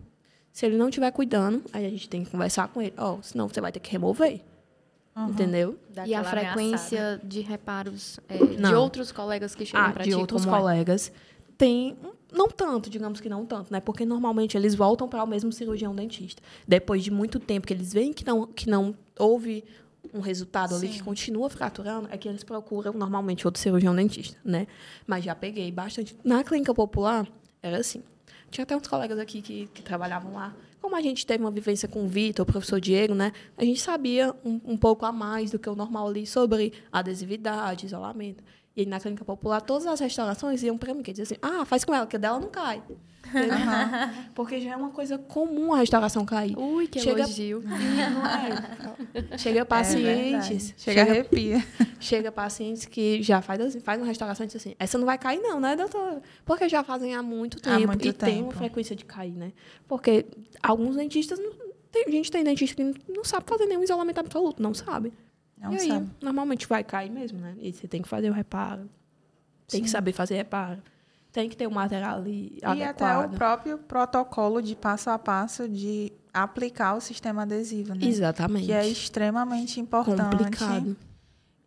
[0.58, 2.92] Se ele não estiver cuidando, aí a gente tem que conversar com ele.
[2.98, 4.40] Ó, senão você vai ter que remover.
[5.16, 5.78] Entendeu?
[5.88, 6.56] Dá E a aquela ameaçada.
[6.56, 10.56] frequência de reparos é, de outros colegas que chegam Ah, para de ti, outros como
[10.56, 10.58] é?
[10.58, 11.12] colegas.
[11.56, 11.96] Tem,
[12.32, 13.78] não tanto, digamos que não tanto, né?
[13.78, 16.42] Porque normalmente eles voltam para o mesmo cirurgião dentista.
[16.66, 19.62] Depois de muito tempo que eles veem que não, que não houve
[20.12, 21.04] um resultado ali que Sim.
[21.04, 24.66] continua fraturando, é que eles procuram normalmente outro cirurgião dentista, né?
[25.06, 26.16] Mas já peguei bastante.
[26.24, 27.28] Na clínica popular,
[27.62, 28.02] era assim.
[28.50, 30.54] Tinha até uns colegas aqui que, que trabalhavam lá.
[30.80, 33.32] Como a gente teve uma vivência com o Vitor, o professor Diego, né?
[33.56, 37.86] A gente sabia um, um pouco a mais do que o normal ali sobre adesividade,
[37.86, 38.42] isolamento.
[38.80, 41.84] E na clínica popular, todas as restaurações iam para mim, que diziam assim, ah, faz
[41.84, 42.80] com ela, que dela não cai.
[44.36, 46.56] Porque já é uma coisa comum a restauração cair.
[46.56, 47.62] Ui, que Chega- elogio.
[47.66, 48.24] E não
[49.34, 49.36] é.
[49.36, 50.74] Chega É pacientes.
[50.78, 51.64] Chega arrepia.
[51.98, 55.18] chega pacientes que já faz, assim, faz uma restauração e diz assim, essa não vai
[55.18, 56.22] cair não, né, doutora?
[56.44, 58.58] Porque já fazem há muito Há tempo muito e tem uma tempo.
[58.58, 59.52] frequência de cair, né?
[59.88, 60.24] Porque
[60.62, 61.50] alguns dentistas, não,
[61.90, 65.12] tem, a gente tem dentista que não sabe fazer nenhum isolamento absoluto, não sabe.
[65.60, 66.10] Não e aí, sabe.
[66.22, 67.54] normalmente vai cair mesmo, né?
[67.60, 68.88] E você tem que fazer o reparo,
[69.66, 69.92] tem que Sim.
[69.92, 70.80] saber fazer reparo,
[71.32, 73.34] tem que ter o material ali E até o adequado.
[73.36, 78.06] próprio protocolo de passo a passo de aplicar o sistema adesivo, né?
[78.06, 78.66] Exatamente.
[78.66, 80.36] Que é extremamente importante.
[80.36, 80.96] complicado.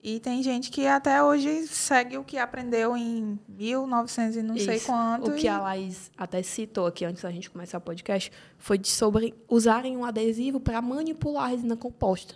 [0.03, 4.77] E tem gente que até hoje segue o que aprendeu em 1900 e não sei
[4.77, 4.87] Isso.
[4.87, 5.29] quanto.
[5.29, 8.79] O que e- a Laís até citou aqui antes da gente começar o podcast foi
[8.79, 12.33] de sobre usarem um adesivo para manipular a resina composta.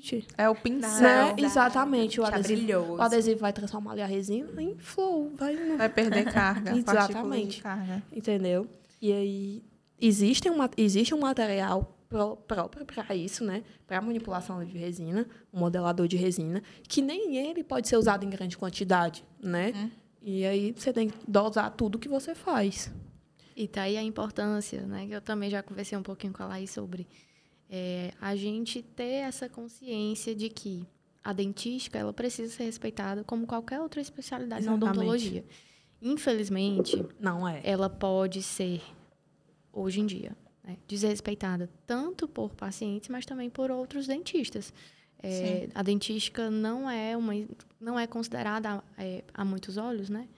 [0.00, 1.02] Gente, É o pincel.
[1.02, 1.34] né?
[1.38, 2.20] Exatamente.
[2.20, 2.92] O Deixar adesivo, brilhoso.
[2.94, 6.76] o adesivo vai transformar ali a resina em flow, vai, no- Vai perder carga.
[6.76, 7.62] Exatamente.
[7.62, 8.02] carga.
[8.12, 8.66] entendeu?
[9.00, 9.62] E aí
[10.00, 13.62] existe um, existe um material pró- próprio para isso, né?
[13.86, 18.30] Para manipulação de resina, um modelador de resina, que nem ele pode ser usado em
[18.30, 19.72] grande quantidade, né?
[19.74, 19.90] Uhum.
[20.22, 22.90] E aí você tem que dosar tudo que você faz.
[23.54, 25.06] E tá aí a importância, né?
[25.06, 27.06] Que eu também já conversei um pouquinho com a Laís sobre
[27.70, 30.86] é, a gente ter essa consciência de que
[31.22, 34.98] a dentística ela precisa ser respeitada como qualquer outra especialidade na Exatamente.
[34.98, 35.44] odontologia.
[36.00, 37.60] Infelizmente, Não é.
[37.64, 38.80] ela pode ser,
[39.72, 44.72] hoje em dia, né, desrespeitada tanto por pacientes, mas também por outros dentistas.
[45.22, 47.32] É, a dentística não é uma
[47.80, 50.28] não é considerada é, a muitos olhos, né?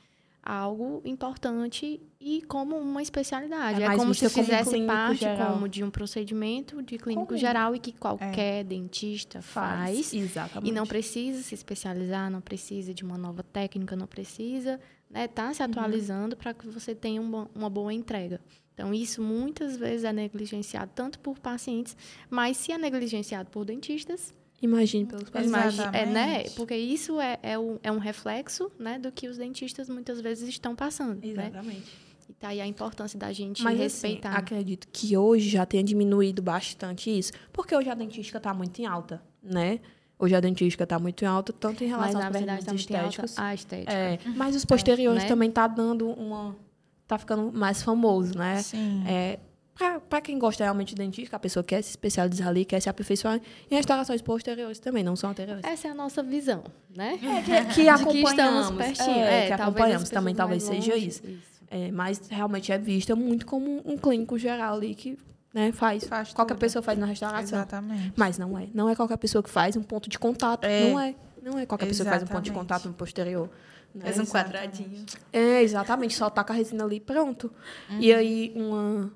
[0.50, 3.82] Algo importante e como uma especialidade.
[3.82, 5.52] É É, como se fizesse clínico parte geral.
[5.52, 10.14] como de um procedimento de clínico geral e que qualquer dentista faz.
[10.14, 10.70] Exatamente.
[10.70, 14.80] E não precisa se especializar, não precisa de uma nova técnica, não precisa
[15.10, 18.40] estar né, tá se atualizando para que você tenha um bo- uma boa entrega.
[18.72, 21.94] Então, isso muitas vezes é negligenciado tanto por pacientes,
[22.30, 25.74] mas se é negligenciado por dentistas, Imagine pelos pacientes.
[25.74, 26.44] imagine, é, né?
[26.56, 30.48] Porque isso é, é, um, é um reflexo né, do que os dentistas muitas vezes
[30.48, 31.20] estão passando.
[31.20, 31.30] Né?
[31.30, 32.08] Exatamente.
[32.28, 34.30] E tá aí a importância da gente Mas respeitar.
[34.30, 38.78] assim, acredito que hoje já tenha diminuído bastante isso, porque hoje a dentística está muito
[38.80, 39.80] em alta, né?
[40.18, 42.84] Hoje a dentística está muito em alta, tanto em mas, relação na aos verdade, procedimentos
[42.84, 43.38] muito em alta estéticos.
[43.38, 43.92] a estética.
[43.92, 45.28] É, mas os posteriores né?
[45.28, 46.56] também tá dando uma...
[47.06, 48.60] Tá ficando mais famoso, né?
[48.60, 49.02] Sim.
[49.06, 49.38] É,
[50.08, 53.40] para quem gosta realmente de dentística, a pessoa quer se especializar ali, quer se aperfeiçoar
[53.70, 55.64] em restaurações posteriores também, não são anteriores.
[55.64, 56.64] Essa é a nossa visão,
[56.94, 57.18] né?
[57.44, 59.18] que, que De acompanhamos, pertinho.
[59.18, 61.22] é, que talvez acompanhamos também, talvez seja longe, isso.
[61.70, 65.18] É, mas realmente é vista muito como um clínico geral ali que
[65.52, 65.72] né?
[65.72, 66.04] Faz.
[66.04, 66.60] Faz qualquer tudo.
[66.60, 67.58] pessoa faz na restauração.
[67.58, 68.12] Exatamente.
[68.16, 68.68] Mas não é.
[68.74, 70.64] Não é qualquer pessoa que faz um ponto de contato.
[70.64, 70.90] É.
[70.90, 71.14] Não é.
[71.42, 72.68] Não é qualquer pessoa que faz um ponto de Exatamente.
[72.68, 73.48] contato no posterior.
[73.94, 74.04] né?
[74.04, 74.52] Faz um Exatamente.
[74.52, 75.06] quadradinho.
[75.32, 76.14] É, exatamente.
[76.14, 77.50] Só taca a resina ali e pronto.
[77.90, 77.98] Uhum.
[77.98, 79.10] E aí, uma,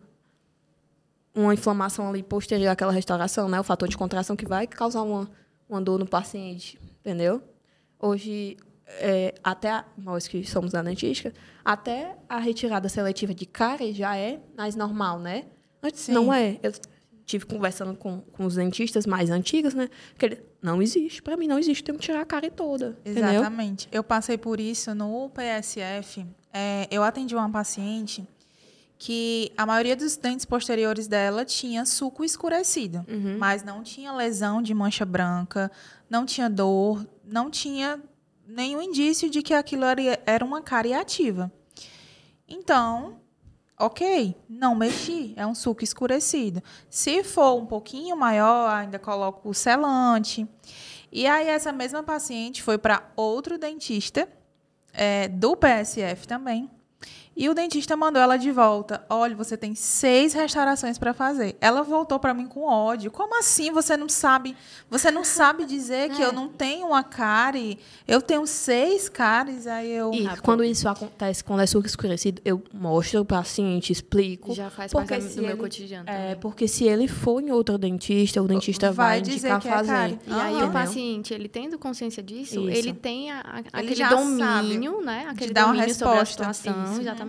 [1.34, 3.58] uma inflamação ali posterior àquela restauração, né?
[3.60, 5.30] O fator de contração que vai causar uma,
[5.68, 7.42] uma dor no paciente, entendeu?
[7.98, 11.32] Hoje, é, até a- nós que somos da dentística,
[11.64, 15.46] até a retirada seletiva de cárie já é mais normal, né?
[15.82, 16.12] Antes Sim.
[16.12, 16.58] não é.
[16.62, 16.72] Eu
[17.24, 19.88] tive conversando com, com os dentistas mais antigos, né?
[20.18, 21.22] Que ele, não existe.
[21.22, 21.82] Para mim, não existe.
[21.82, 23.30] Tem que tirar a cárie toda, entendeu?
[23.30, 23.88] Exatamente.
[23.90, 26.26] Eu passei por isso no PSF.
[26.52, 28.26] É, eu atendi uma paciente
[29.04, 33.36] que a maioria dos dentes posteriores dela tinha suco escurecido, Uhum.
[33.36, 35.72] mas não tinha lesão de mancha branca,
[36.08, 38.00] não tinha dor, não tinha
[38.46, 39.82] nenhum indício de que aquilo
[40.24, 41.50] era, uma cárie ativa.
[42.48, 43.16] Então,
[43.76, 46.62] ok, não mexi, é um suco escurecido.
[46.88, 50.46] Se for um pouquinho maior, ainda coloco o selante.
[51.10, 54.28] E aí, essa mesma paciente foi para outro dentista,
[54.92, 56.70] é, do PSF também.
[57.34, 59.04] E o dentista mandou ela de volta.
[59.08, 61.56] Olha, você tem seis restaurações para fazer.
[61.62, 63.10] Ela voltou para mim com ódio.
[63.10, 63.72] Como assim?
[63.72, 64.54] Você não sabe?
[64.90, 67.78] Você não sabe dizer que eu não tenho uma cárie?
[68.06, 69.66] Eu tenho seis cáries.
[69.66, 70.12] Aí eu.
[70.12, 74.52] E quando isso acontece, quando é suco escurecido, eu mostro o paciente, explico.
[74.54, 76.04] Já faz Porque parte do meu ele- cotidiano.
[76.10, 76.36] É, também.
[76.40, 79.72] porque se ele for em outro dentista, o dentista vai, Vai dizer indicar que é
[79.72, 79.88] fazer.
[79.90, 80.18] cárie.
[80.26, 82.78] E aí o paciente, ele tendo consciência disso, Isso.
[82.78, 85.26] ele tem a- a- aquele já domínio, né?
[85.30, 86.52] Aquele dar uma domínio sobre a resposta.
[86.52, 87.00] situação, Isso.
[87.00, 87.21] exatamente.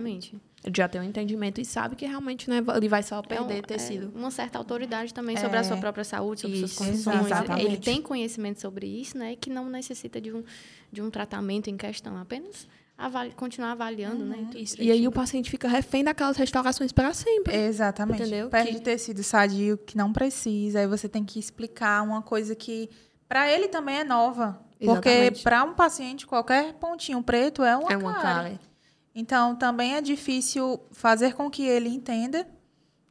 [0.64, 3.22] Ele já tem um entendimento e sabe que realmente né, ele vai só É um-
[3.22, 4.10] perder é tecido.
[4.14, 5.80] uma certa autoridade também sobre a sua É.
[5.80, 7.26] própria saúde, sobre Isso, suas condições.
[7.26, 7.66] exatamente.
[7.66, 9.36] Ele tem conhecimento sobre isso, né?
[9.36, 10.42] Que não necessita de um,
[10.90, 14.38] de um tratamento em questão, apenas avali- continuar avaliando, né?
[14.50, 14.80] tudo Isso.
[14.80, 17.54] E aí o paciente fica refém daquelas restaurações para sempre.
[17.54, 18.22] Exatamente.
[18.22, 18.48] Entendeu?
[18.48, 20.78] Perde Que- tecido sadio que não precisa.
[20.80, 22.88] Aí você tem que explicar uma coisa que
[23.28, 24.60] para ele também é nova.
[24.78, 25.42] Porque Exatamente.
[25.42, 28.56] para um paciente, qualquer pontinho preto é uma, é uma cárie.
[28.58, 28.73] cara.
[29.14, 32.46] Então, também é difícil fazer com que ele entenda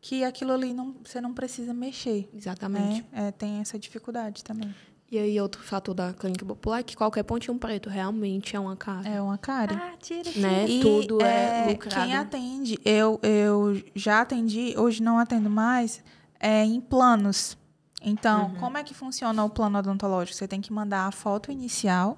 [0.01, 2.29] que aquilo ali não, você não precisa mexer.
[2.35, 3.05] Exatamente.
[3.11, 3.27] Né?
[3.27, 4.73] É, tem essa dificuldade também.
[5.09, 8.75] E aí outro fator da clínica popular é que qualquer pontinho preto realmente é uma
[8.75, 9.07] cara.
[9.07, 9.77] É uma cárie.
[9.79, 10.29] Ah, tira.
[10.35, 10.65] Né?
[10.67, 11.95] E, Tudo é, é, lucrado.
[12.05, 16.03] Quem atende, eu, eu já atendi, hoje não atendo mais,
[16.39, 17.55] é em planos.
[18.01, 18.55] Então, Uhum.
[18.55, 20.35] como é que funciona o plano odontológico?
[20.35, 22.17] Você tem que mandar a foto inicial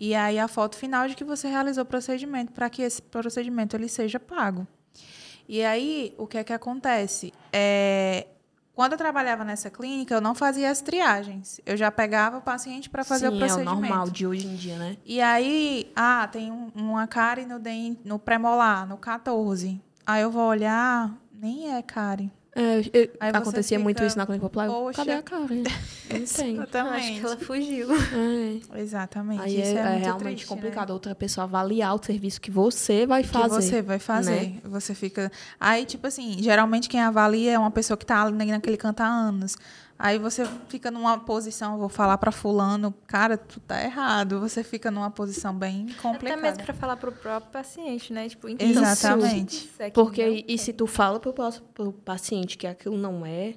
[0.00, 3.76] e aí a foto final de que você realizou o procedimento para que esse procedimento
[3.76, 4.66] ele seja pago.
[5.48, 7.32] E aí, o que é que acontece?
[7.52, 8.26] É,
[8.72, 11.60] quando eu trabalhava nessa clínica, eu não fazia as triagens.
[11.66, 13.80] Eu já pegava o paciente para fazer Sim, o é o procedimento.
[13.80, 14.96] normal de hoje em dia, né?
[15.04, 19.80] E aí, ah, tem um- uma cárie no, dente, no pré-molar, no 14.
[20.06, 22.30] Aí eu vou olhar, nem é cárie.
[22.54, 24.66] É, eu- acontecia muito fica, isso na clínica popular.
[24.66, 25.42] Eu, "Poxa." Cadê a cara?
[25.42, 25.46] Não
[26.34, 26.58] tem.
[26.58, 27.88] Acho que ela fugiu.
[28.74, 28.80] É.
[28.80, 29.42] Exatamente.
[29.42, 30.56] Aí Isso é, é, é muito realmente triste, né?
[30.56, 33.54] complicado outra pessoa avaliar o serviço que você vai Que fazer.
[33.62, 34.30] você vai fazer.
[34.30, 34.54] né?
[34.64, 35.30] Você fica.
[35.60, 39.06] Aí, tipo assim, geralmente quem avalia é uma pessoa que tá ali naquele canto há
[39.06, 39.56] anos.
[40.02, 44.40] Aí você fica numa posição, vou falar para fulano, cara, tu tá errado.
[44.40, 46.40] Você fica numa posição bem Até complicada.
[46.40, 48.26] mesmo pra falar pro próprio paciente, né?
[48.26, 49.70] Tipo, Exatamente.
[49.78, 53.54] aqui Porque não e, se tu fala pro, próximo- pro paciente que aquilo não é,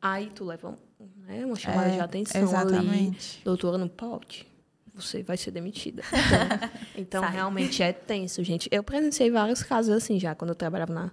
[0.00, 0.78] aí tu leva
[1.26, 2.48] né, uma chamada É, de atenção ali.
[2.72, 3.42] Exatamente.
[3.44, 4.46] Doutora, não pode.
[4.94, 6.02] Você vai ser demitida.
[6.96, 8.68] Então, então realmente é tenso, gente.
[8.72, 11.10] Eu presenciei vários casos assim já, quando eu trabalhava na,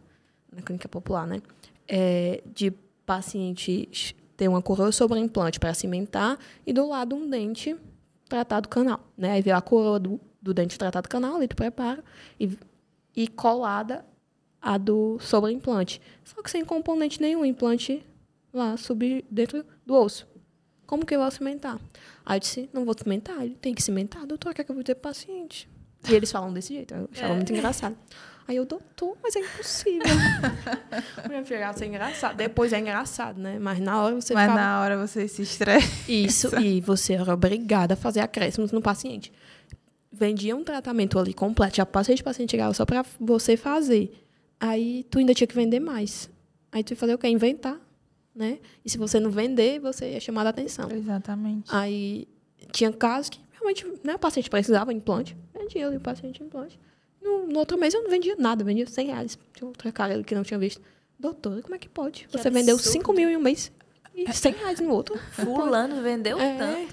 [0.54, 1.42] na clínica popular, né?
[1.88, 2.72] É, de
[3.06, 3.90] paciente
[4.40, 7.76] ter uma coroa sobre implante para cimentar e do lado um dente
[8.30, 9.32] tratado canal, né?
[9.34, 12.02] Aí veio a coroa do, do dente tratado canal, ali tu prepara,
[12.40, 12.58] e,
[13.18, 14.06] e colada
[14.62, 16.02] a do sobre implante.
[16.24, 18.02] Só que sem componente nenhum, implante
[18.54, 20.26] lá sub, dentro do osso.
[20.88, 21.78] Como que eu vou cimentar?
[22.26, 24.72] Aí eu disse, não vou cimentar, ele tem que cimentar, doutor, o que é que
[24.72, 25.68] eu vou dizer pro paciente?
[26.10, 27.98] E eles falam desse jeito, eu achava muito engraçado.
[28.50, 30.02] Aí eu, doutor, mas é impossível.
[31.30, 32.36] Minha filha, isso é engraçado.
[32.36, 33.60] Depois é engraçado, né?
[33.60, 34.60] Mas na hora você Mas ficava...
[34.60, 36.12] na hora você se estressa.
[36.12, 39.32] Isso, e você era obrigada a fazer acréscimos no paciente.
[40.12, 44.12] Vendia um tratamento ali completo, já passei de paciente chegava só para você fazer.
[44.60, 46.28] Aí tu ainda tinha que vender mais.
[46.72, 47.28] Aí tu ia fazer o quê?
[47.28, 47.80] Inventar,
[48.34, 48.58] né?
[48.84, 50.90] E se você não vender, você ia chamar a atenção.
[50.90, 51.70] Exatamente.
[51.72, 52.28] Aí
[52.72, 56.80] tinha casos que realmente né, o paciente precisava de implante, vendia ali o paciente implante.
[57.22, 59.40] No, no outro mês eu não vendia nada, vendia 100 reais.
[59.54, 60.82] Tinha outra cara ali que não tinha visto.
[61.20, 62.28] Doutora, como é que pode?
[62.28, 62.94] Que Você vendeu absurdo.
[62.94, 63.72] 5 mil em um mês
[64.16, 65.18] e 100 reais no outro.
[65.32, 66.88] Fulano vendeu É.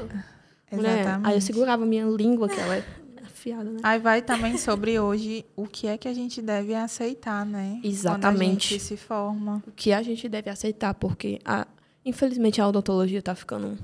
[0.73, 1.29] Mulher, Exatamente.
[1.29, 2.85] aí eu segurava minha língua, que ela é.
[3.25, 3.79] afiada, né?
[3.85, 7.81] Aí vai também sobre hoje o que é que a gente deve aceitar, né?
[7.85, 8.37] Exatamente.
[8.37, 9.62] Quando a gente se forma.
[9.67, 11.67] O que a gente deve aceitar, porque a,
[12.05, 13.79] infelizmente a odontologia está ficando,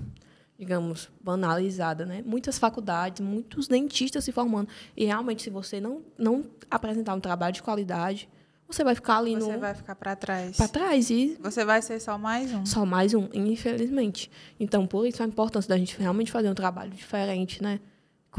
[0.63, 2.23] digamos, banalizada, né?
[2.25, 4.69] Muitas faculdades, muitos dentistas se formando.
[4.97, 8.29] E realmente, se você não, não apresentar um trabalho de qualidade,
[8.69, 9.59] você vai ficar ali Você no.
[9.59, 10.57] vai ficar para trás.
[10.57, 12.65] Para trás e Você vai ser só mais um.
[12.65, 14.31] só mais um, infelizmente.
[14.61, 17.81] Então, por isso a importância da gente realmente fazer um trabalho diferente, né?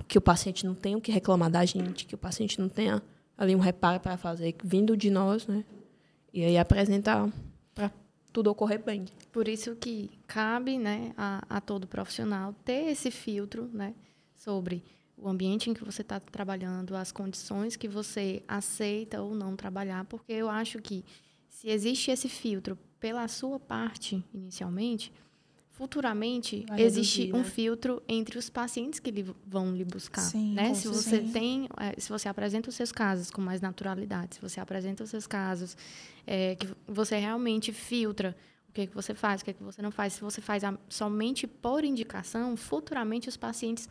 [0.08, 3.04] Que o paciente não tenha o que reclamar da gente, que o paciente não tenha
[3.38, 5.66] ali um reparo para fazer, vindo de nós, né?
[6.34, 7.30] E aí apresentar
[8.34, 9.06] tudo ocorrer bem.
[9.32, 13.94] Por isso que cabe né, a, a todo profissional ter esse filtro né,
[14.34, 14.84] sobre
[15.16, 20.04] o ambiente em que você está trabalhando, as condições que você aceita ou não trabalhar,
[20.06, 21.06] porque eu acho que
[21.48, 25.14] se existe esse filtro pela sua parte inicialmente,
[25.74, 27.44] futuramente Vai existe reduzir, um né?
[27.44, 30.74] filtro entre os pacientes que lhe vão lhe buscar, Sim, né?
[30.74, 31.34] Se você certeza.
[31.34, 35.10] tem, eh, se você apresenta os seus casos com mais naturalidade, se você apresenta os
[35.10, 35.76] seus casos,
[36.28, 38.36] eh, que você realmente filtra
[38.70, 40.14] o que, é que você faz, o que, é que você não faz.
[40.14, 43.88] Se você faz a- somente por indicação, futuramente os pacientes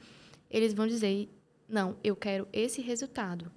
[0.51, 1.29] eles vão dizer,
[1.69, 3.51] não, eu quero esse resultado.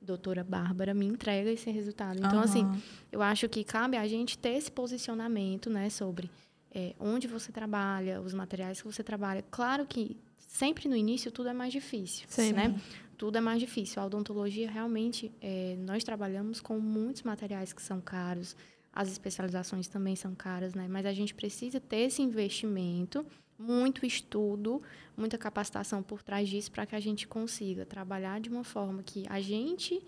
[0.00, 2.18] Doutora Bárbara me entrega esse resultado.
[2.18, 2.78] Então, assim, Aham.
[3.10, 6.30] eu acho que cabe a gente ter esse posicionamento, né, sobre
[6.74, 9.44] eh, onde você trabalha, os materiais que você trabalha.
[9.50, 12.68] Claro que sempre no início tudo é mais difícil, Sempre.
[12.68, 12.80] né?
[13.16, 14.02] Tudo é mais difícil.
[14.02, 18.56] A odontologia realmente eh, nós trabalhamos com muitos materiais que são caros.
[18.92, 20.86] As especializações também são caras, né?
[20.88, 23.24] Mas a gente precisa ter esse investimento,
[23.58, 24.82] muito estudo,
[25.16, 29.24] muita capacitação por trás disso para que a gente consiga trabalhar de uma forma que
[29.28, 30.02] a gente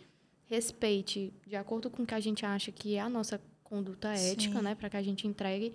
[0.47, 4.59] respeite de acordo com o que a gente acha que é a nossa conduta ética,
[4.59, 4.63] Sim.
[4.63, 5.73] né, para que a gente entregue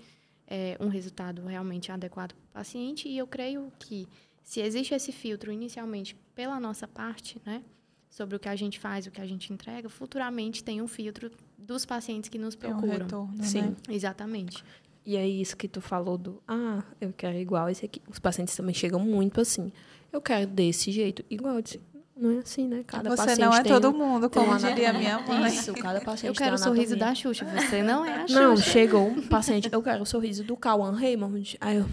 [0.51, 3.07] é, um resultado realmente adequado para o paciente.
[3.07, 4.05] E eu creio que
[4.43, 7.63] se existe esse filtro inicialmente pela nossa parte, né,
[8.09, 11.31] sobre o que a gente faz, o que a gente entrega, futuramente tem um filtro
[11.57, 13.05] dos pacientes que nos Tem um procuram.
[13.05, 13.61] retorno, Sim.
[13.61, 13.75] né?
[13.87, 14.61] Exatamente.
[15.05, 18.01] E é isso que tu falou do, ah, eu quero igual esse aqui.
[18.09, 19.71] Os pacientes também chegam muito assim,
[20.11, 21.79] eu quero desse jeito, igual eu disse.
[22.21, 22.83] Não é assim, né?
[22.85, 25.47] Cada Você paciente não é tem todo um- mundo, como uma diria minha mãe.
[25.53, 28.39] Isso, cada paciente Eu quero o sorriso da Xuxa, você não é a Xuxa.
[28.39, 31.57] Não, chegou um paciente, eu quero o sorriso do Cauã Raymond.
[31.59, 31.85] Aí eu.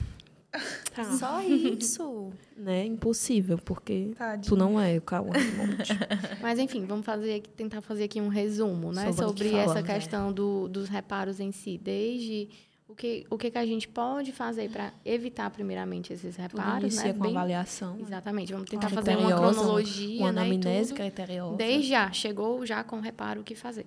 [0.94, 2.30] Tá, Só isso.
[2.56, 2.84] né?
[2.84, 4.44] Impossível, porque Tadinho.
[4.48, 5.76] tu não é o Cauã Raymond.
[6.42, 9.66] Mas enfim, vamos fazer aqui- tentar fazer aqui um resumo, né, Sobre sobre, que essa
[9.74, 9.94] falamos, é.
[9.94, 12.48] questão do- dos reparos em si, desde
[12.88, 16.82] o que o que, que a gente pode fazer para evitar primeiramente esses Tudo reparos,
[16.84, 17.12] inicia né?
[17.12, 17.98] com Bem- avaliação.
[18.00, 20.96] Exatamente, vamos tentar fazer uma cronologia, Uma né, anamnese tudo.
[21.02, 21.56] criteriosa.
[21.56, 23.86] Desde já, chegou já com o reparo o que fazer.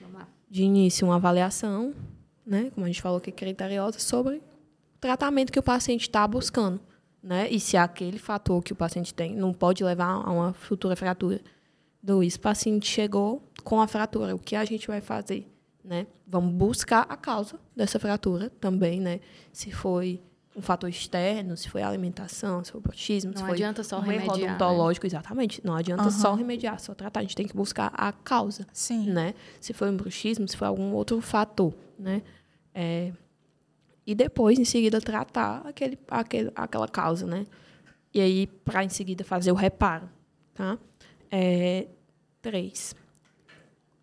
[0.00, 0.28] Vamos lá.
[0.50, 1.94] de início uma avaliação,
[2.46, 4.42] né, como a gente falou que é criteriosa, sobre o
[5.00, 6.80] tratamento que o paciente está buscando,
[7.22, 10.96] né, e se aquele fator que o paciente tem não pode levar a uma futura
[10.96, 11.40] fratura.
[12.02, 15.46] Dois, o paciente chegou com a fratura, o que a gente vai fazer,
[15.88, 16.06] né?
[16.26, 19.20] Vamos buscar a causa dessa fratura também, né?
[19.50, 20.20] Se foi
[20.54, 23.96] um fator externo, se foi alimentação, se foi o bruxismo, se Não foi adianta só
[23.96, 24.46] um erro remediar, né?
[24.46, 25.64] odontológico, exatamente.
[25.64, 26.10] Não adianta Aham.
[26.10, 27.20] só remediar, só tratar.
[27.20, 29.10] A gente tem que buscar a causa Sim.
[29.10, 29.34] né?
[29.60, 32.22] Se foi um bruxismo, se foi algum outro fator, né?
[32.74, 33.12] É,
[34.06, 37.46] e depois, em seguida, tratar aquele, aquele, aquela causa, né?
[38.12, 40.08] E aí, para em seguida fazer o reparo,
[40.54, 40.78] tá?
[41.30, 41.86] É,
[42.42, 42.94] três,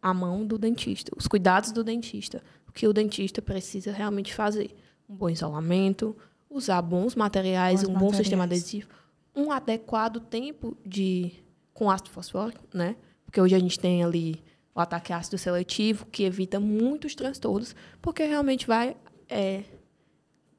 [0.05, 2.43] a mão do dentista, os cuidados do dentista.
[2.67, 4.69] O que o dentista precisa realmente fazer?
[5.09, 6.15] Um bom isolamento,
[6.47, 8.87] usar bons materiais, Bons um bom sistema adesivo,
[9.35, 11.31] um adequado tempo de
[11.73, 12.95] com ácido fosfórico, né?
[13.25, 14.43] Porque hoje a gente tem ali
[14.75, 18.95] o ataque ácido seletivo, que evita muitos transtornos, porque realmente vai
[19.27, 19.63] é,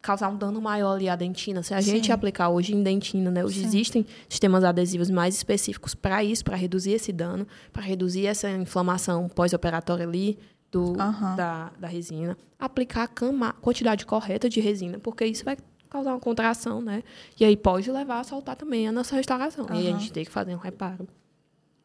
[0.06, 1.64] causar um dano maior ali à dentina.
[1.64, 2.12] Se a gente Sim.
[2.12, 3.44] aplicar hoje em dentina, né?
[3.44, 3.66] Hoje Sim.
[3.66, 9.28] existem sistemas adesivos mais específicos para isso, para reduzir esse dano, para reduzir essa inflamação
[9.28, 10.38] pós-operatória ali
[10.70, 12.38] do, da, da resina.
[12.56, 15.56] Aplicar a cama, quantidade correta de resina, porque isso vai
[15.90, 17.02] causar uma contração, né?
[17.38, 19.66] E aí pode levar a soltar também a nossa restauração.
[19.70, 21.08] E aí a gente tem que fazer um reparo.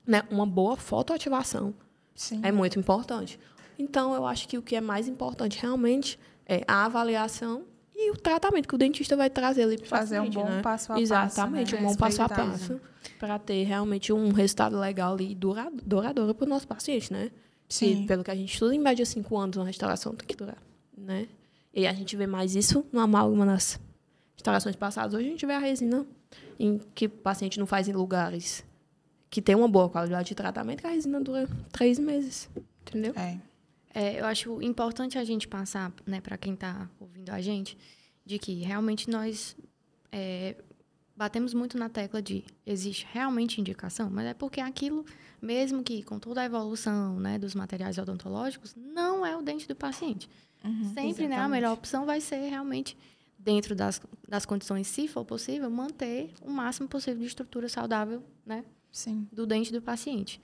[0.05, 0.21] Né?
[0.29, 1.73] Uma boa fotoativação
[2.13, 2.39] Sim.
[2.43, 3.39] é muito importante.
[3.79, 7.63] Então, eu acho que o que é mais importante realmente é a avaliação
[8.07, 10.61] e o tratamento que o dentista vai trazer ali para Fazer um bom né?
[10.61, 11.01] passo a passo.
[11.03, 11.81] Exatamente, né?
[11.81, 12.81] um bom passo a passo
[13.19, 17.31] para ter realmente um resultado legal dura- duradouro para o nosso paciente, né?
[17.69, 18.01] Sim.
[18.01, 20.57] Que, pelo que a gente estuda, em média cinco anos uma restauração tem que durar,
[20.97, 21.27] né?
[21.73, 23.79] E a gente vê mais isso no amálgama nas
[24.35, 25.13] restaurações passadas.
[25.13, 26.05] Hoje a gente vê a resina
[26.59, 28.63] em que o paciente não faz em lugares
[29.29, 32.49] que tem uma boa qualidade de tratamento, que a resina dura três meses,
[32.81, 33.13] entendeu?
[33.15, 33.37] É.
[33.93, 37.77] É, eu acho importante a gente passar, né, para quem está ouvindo a gente,
[38.25, 39.55] de que realmente nós
[40.11, 40.55] é,
[41.15, 45.05] batemos muito na tecla de existe realmente indicação, mas é porque aquilo,
[45.41, 49.75] mesmo que com toda a evolução né, dos materiais odontológicos, não é o dente do
[49.75, 50.29] paciente.
[50.63, 50.93] Uhum.
[50.93, 52.97] Sempre né, a melhor opção vai ser realmente,
[53.37, 58.63] dentro das, das condições, se for possível, manter o máximo possível de estrutura saudável né,
[58.91, 59.27] Sim.
[59.31, 60.41] do dente do paciente.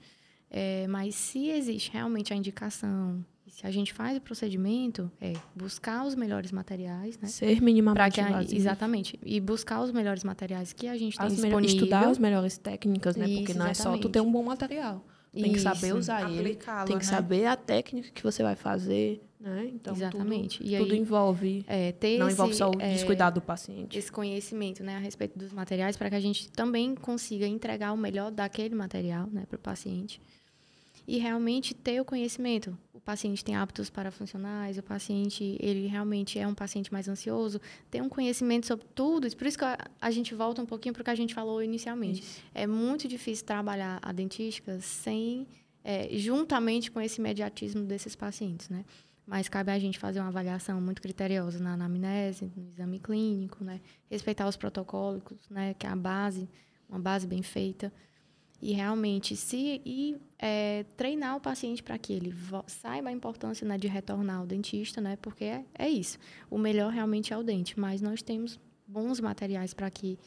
[0.50, 3.24] É, mas se existe realmente a indicação,
[3.58, 7.26] se a gente faz o procedimento, é buscar os melhores materiais, né?
[7.28, 8.54] Ser Pra minimamente que a- invasivo.
[8.56, 9.18] exatamente.
[9.24, 11.76] E buscar os melhores materiais que a gente tem As melhor- disponível.
[11.86, 13.26] estudar as melhores técnicas, né?
[13.26, 14.08] Porque Isso, não é só tu exatamente.
[14.12, 15.04] ter um bom material.
[15.32, 15.96] Tem que saber Isso.
[15.98, 16.54] usar ele.
[16.54, 17.00] Tem que né?
[17.02, 19.68] saber a técnica que você vai fazer, né?
[19.74, 20.58] Então, Exatamente.
[20.58, 21.64] Tudo, E tudo aí, envolve.
[21.66, 23.98] É, ter não esse, envolve só o é, descuidado do paciente.
[23.98, 27.96] esse conhecimento né, a respeito dos materiais para que a gente também consiga entregar o
[27.96, 30.20] melhor daquele material né, para o paciente.
[31.08, 32.76] E realmente ter o conhecimento.
[32.92, 37.58] O paciente tem hábitos parafuncionais, o paciente, ele realmente é um paciente mais ansioso,
[37.90, 39.34] ter um conhecimento sobre tudo.
[39.34, 41.62] Por isso que a, a gente volta um pouquinho para o que a gente falou
[41.62, 42.20] inicialmente.
[42.20, 42.42] Isso.
[42.54, 45.46] É muito difícil trabalhar a dentística sem,
[45.82, 48.84] é, juntamente com esse imediatismo desses pacientes, né?
[49.26, 53.80] Mas cabe a gente fazer uma avaliação muito criteriosa na anamnese, no exame clínico, né?
[54.10, 55.72] Respeitar os protocolos, né?
[55.72, 56.46] Que é a base,
[56.86, 57.90] uma base bem feita.
[58.60, 62.34] E realmente se e é, treinar o paciente para que ele
[62.66, 65.16] saiba a importância né, de retornar ao dentista, né?
[65.22, 66.18] Porque é, é isso.
[66.50, 70.18] O melhor realmente é o dente, mas nós temos bons materiais para que,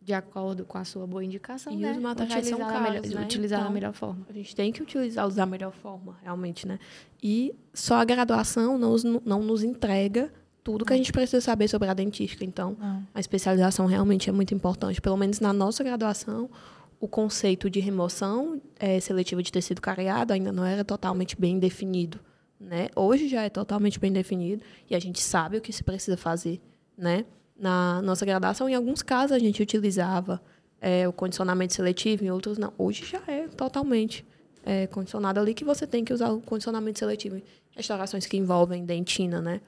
[0.00, 3.02] de acordo com a sua boa indicação, E né, os materiais são utilizar, da melhor,
[3.02, 3.22] caros, né?
[3.24, 4.26] utilizar da Então, melhor forma.
[4.28, 6.78] A gente tem que utilizá-los da melhor forma, realmente, né?
[7.22, 11.88] E só a graduação não, não nos entrega tudo que a gente precisa saber sobre
[11.88, 12.44] a dentística.
[12.44, 13.06] Então, Não.
[13.14, 15.00] a especialização realmente é muito importante.
[15.00, 16.50] Pelo menos na nossa graduação,
[16.98, 22.18] o conceito de remoção eh, seletiva de tecido cariado ainda não era totalmente bem definido.
[22.58, 22.88] Né?
[22.96, 26.60] Hoje já é totalmente bem definido e a gente sabe o que se precisa fazer.
[26.96, 27.24] Né?
[27.58, 30.40] Na nossa graduação, em alguns casos, a gente utilizava
[30.80, 32.72] eh, o condicionamento seletivo, em outros não.
[32.78, 34.24] Hoje já é totalmente
[34.64, 37.40] eh, condicionado ali que você tem que usar o condicionamento seletivo
[37.76, 39.60] restaurações que envolvem dentina, né?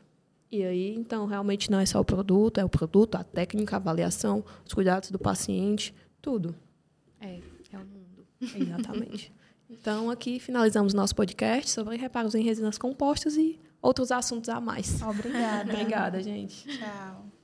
[0.50, 3.78] E aí, então, realmente não é só o produto, é o produto, a técnica, a
[3.78, 6.54] avaliação, os cuidados do paciente, tudo.
[7.20, 7.40] É,
[7.72, 8.26] é o mundo.
[8.40, 9.32] Exatamente.
[9.68, 15.00] então, aqui finalizamos nosso podcast sobre reparos em resinas compostas e outros assuntos a mais.
[15.02, 15.72] Obrigada.
[15.72, 16.66] Obrigada, gente.
[16.78, 17.37] Tchau.